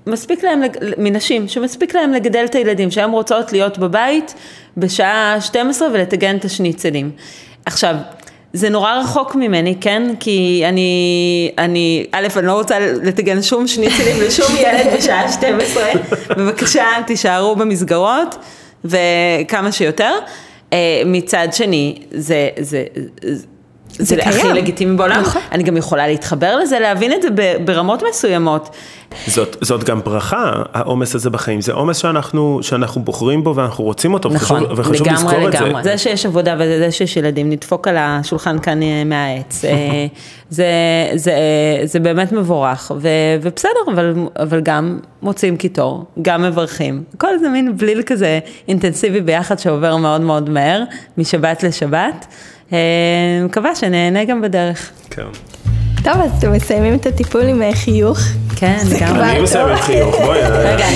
מספיק 0.07 0.43
להם, 0.43 0.61
מנשים, 0.97 1.47
שמספיק 1.47 1.95
להם 1.95 2.13
לגדל 2.13 2.45
את 2.45 2.55
הילדים, 2.55 2.91
שהן 2.91 3.11
רוצות 3.11 3.53
להיות 3.53 3.77
בבית 3.77 4.33
בשעה 4.77 5.37
12 5.41 5.87
ולטגן 5.93 6.37
את 6.37 6.45
השניצלים. 6.45 7.11
עכשיו, 7.65 7.95
זה 8.53 8.69
נורא 8.69 8.93
רחוק 8.93 9.35
ממני, 9.35 9.75
כן? 9.81 10.11
כי 10.19 10.63
אני, 10.65 11.51
אני, 11.57 12.05
א', 12.11 12.27
אני 12.35 12.47
לא 12.47 12.53
רוצה 12.53 12.79
לטגן 12.79 13.41
שום 13.41 13.67
שניצלים 13.67 14.21
לשום 14.21 14.55
ילד 14.63 14.97
בשעה 14.97 15.31
12, 15.31 15.83
בבקשה, 16.29 16.85
תישארו 17.07 17.55
במסגרות, 17.55 18.35
וכמה 18.85 19.71
שיותר. 19.71 20.11
אה, 20.73 21.01
מצד 21.05 21.47
שני, 21.51 21.95
זה, 22.11 22.49
זה, 22.59 22.83
זה 23.21 23.45
זה, 23.89 24.03
זה 24.05 24.23
הכי 24.23 24.53
לגיטימי 24.53 24.97
בעולם. 24.97 25.21
נכון. 25.21 25.41
אני 25.51 25.63
גם 25.63 25.77
יכולה 25.77 26.07
להתחבר 26.07 26.55
לזה, 26.55 26.79
להבין 26.79 27.13
את 27.13 27.21
זה 27.21 27.27
ברמות 27.65 28.03
מסוימות. 28.09 28.69
זאת, 29.27 29.57
זאת 29.61 29.83
גם 29.83 30.01
ברכה, 30.03 30.51
העומס 30.73 31.15
הזה 31.15 31.29
בחיים. 31.29 31.61
זה 31.61 31.73
עומס 31.73 31.97
שאנחנו, 31.97 32.59
שאנחנו 32.61 33.01
בוחרים 33.01 33.43
בו 33.43 33.55
ואנחנו 33.55 33.83
רוצים 33.83 34.13
אותו, 34.13 34.29
נכון, 34.29 34.63
וחשוב, 34.63 34.79
וחשוב 34.79 35.07
לגמרי, 35.07 35.13
לזכור 35.13 35.47
לגמרי. 35.47 35.79
את 35.79 35.83
זה. 35.83 35.91
זה 35.91 35.97
שיש 35.97 36.25
עבודה 36.25 36.55
וזה 36.59 36.91
שיש 36.91 37.17
ילדים, 37.17 37.49
נדפוק 37.49 37.87
על 37.87 37.95
השולחן 37.99 38.59
כאן 38.59 38.83
אה, 38.83 39.03
מהעץ. 39.03 39.65
אה, 39.65 39.71
זה, 40.49 40.65
זה, 41.15 41.33
זה 41.83 41.99
באמת 41.99 42.31
מבורך, 42.31 42.91
ו, 42.97 43.07
ובסדר, 43.41 43.69
אבל, 43.93 44.13
אבל 44.39 44.61
גם 44.61 44.99
מוצאים 45.21 45.57
קיטור, 45.57 46.05
גם 46.21 46.41
מברכים. 46.41 47.03
כל 47.17 47.39
זה 47.39 47.49
מין 47.49 47.77
בליל 47.77 48.01
כזה 48.01 48.39
אינטנסיבי 48.67 49.21
ביחד 49.21 49.59
שעובר 49.59 49.97
מאוד 49.97 50.21
מאוד 50.21 50.49
מהר, 50.49 50.83
משבת 51.17 51.63
לשבת. 51.63 52.25
אה, 52.73 52.77
מקווה 53.45 53.75
שנהנה 53.75 54.25
גם 54.25 54.41
בדרך. 54.41 54.89
כן. 55.09 55.21
טוב, 56.03 56.13
אז 56.21 56.31
אתם 56.39 56.51
מסיימים 56.51 56.95
את 56.95 57.05
הטיפול 57.05 57.41
עם 57.41 57.61
אה, 57.61 57.73
חיוך. 57.73 58.19
כן, 58.55 58.77
גם. 58.99 59.15
אני 59.15 59.41
מסיים 59.41 59.67
עם 59.67 59.77
חיוך, 59.77 60.15
בואי, 60.15 60.39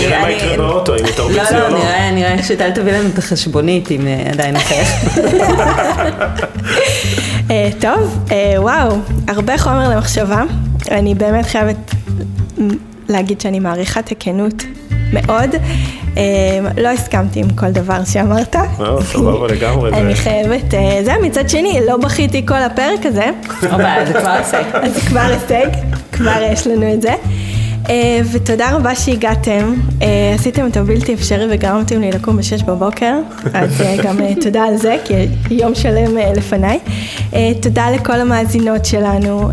נראה 0.02 0.22
מה 0.22 0.32
יקרה 0.32 0.58
באוטו, 0.58 0.96
אם 0.96 1.06
תרביצי 1.16 1.56
או 1.56 1.60
לא. 1.60 1.70
לא, 1.70 1.80
לא, 1.80 2.12
נראה 2.12 2.44
שטל 2.44 2.72
תביא 2.72 2.94
לנו 2.94 3.10
את 3.14 3.18
החשבונית 3.18 3.92
אם 3.92 4.08
אה, 4.08 4.32
עדיין 4.32 4.56
אחר. 4.56 4.82
טוב, 7.82 8.26
וואו, 8.58 8.98
הרבה 9.28 9.58
חומר 9.58 9.90
למחשבה. 9.90 10.44
אני 10.92 11.16
באמת 11.16 11.46
חייבת 11.46 11.92
להגיד 13.10 13.42
שאני 13.42 13.60
מעריכה 13.60 14.00
את 14.00 14.12
הכנות 14.12 14.64
מאוד. 15.14 15.56
אמ, 16.18 16.22
לא 16.78 16.88
הסכמתי 16.88 17.40
עם 17.40 17.50
כל 17.50 17.72
דבר 17.72 18.04
שאמרת. 18.04 18.56
לא, 18.80 19.00
סבבה 19.04 19.48
לגמרי. 19.48 19.92
אני 20.02 20.16
חייבת, 20.16 20.74
אה, 20.74 21.00
זה 21.06 21.14
מצד 21.22 21.50
שני, 21.50 21.80
לא 21.88 21.98
בכיתי 21.98 22.46
כל 22.46 22.62
הפרק 22.64 23.06
הזה. 23.06 23.26
זה 23.62 23.68
כבר 23.68 24.30
הישג. 24.30 24.64
זה 24.94 25.02
כבר 25.02 25.20
הישג, 25.20 25.68
כבר 26.12 26.42
יש 26.52 26.68
לנו 26.68 26.94
את 26.94 27.02
זה. 27.02 27.14
אה, 27.90 28.22
ותודה 28.32 28.76
רבה 28.76 28.96
שהגעתם, 28.96 29.74
אה, 30.02 30.34
עשיתם 30.36 30.68
את 30.68 30.78
הבלתי 30.78 31.14
אפשרי 31.14 31.46
וגרמתם 31.50 32.02
לי 32.02 32.12
לקום 32.12 32.38
בשש 32.38 32.64
בבוקר, 32.64 33.14
אז 33.54 33.84
גם 34.04 34.18
תודה 34.42 34.64
על 34.64 34.78
זה, 34.78 34.98
כי 35.06 35.14
יום 35.52 35.76
שלם 35.76 36.18
לפניי. 36.38 36.80
תודה 37.62 37.92
לכל 37.92 38.22
המאזינות 38.22 38.86
שלנו, 38.86 39.50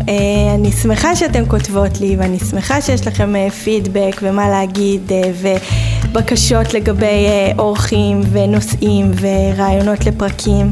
אני 0.55 0.71
שמחה 0.71 1.15
שאתן 1.15 1.43
כותבות 1.47 2.01
לי, 2.01 2.15
ואני 2.19 2.39
שמחה 2.39 2.81
שיש 2.81 3.07
לכם 3.07 3.49
פידבק 3.63 4.19
ומה 4.21 4.49
להגיד, 4.49 5.11
ובקשות 5.41 6.73
לגבי 6.73 7.27
אורחים 7.57 8.21
ונושאים 8.31 9.11
ורעיונות 9.21 10.05
לפרקים. 10.05 10.71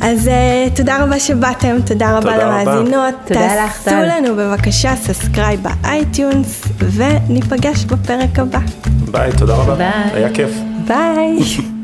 אז 0.00 0.28
אה, 0.28 0.76
תודה 0.76 1.04
רבה 1.04 1.20
שבאתם, 1.20 1.76
תודה 1.86 2.18
רבה 2.18 2.32
תודה 2.32 2.62
למאזינות. 2.62 3.14
תודה 3.26 3.64
לך, 3.64 3.82
טל. 3.82 3.90
תעשו 3.90 4.06
לנו 4.06 4.36
בבקשה 4.36 4.96
subscribe 4.96 5.62
ב 5.62 5.75
iTunes, 5.75 6.64
וניפגש 6.78 7.84
בפרק 7.84 8.38
הבא. 8.38 8.60
ביי, 9.10 9.30
תודה 9.38 9.54
רבה. 9.54 9.74
ביי. 9.74 9.90
היה 10.12 10.34
כיף. 10.34 10.50
ביי. 10.86 11.38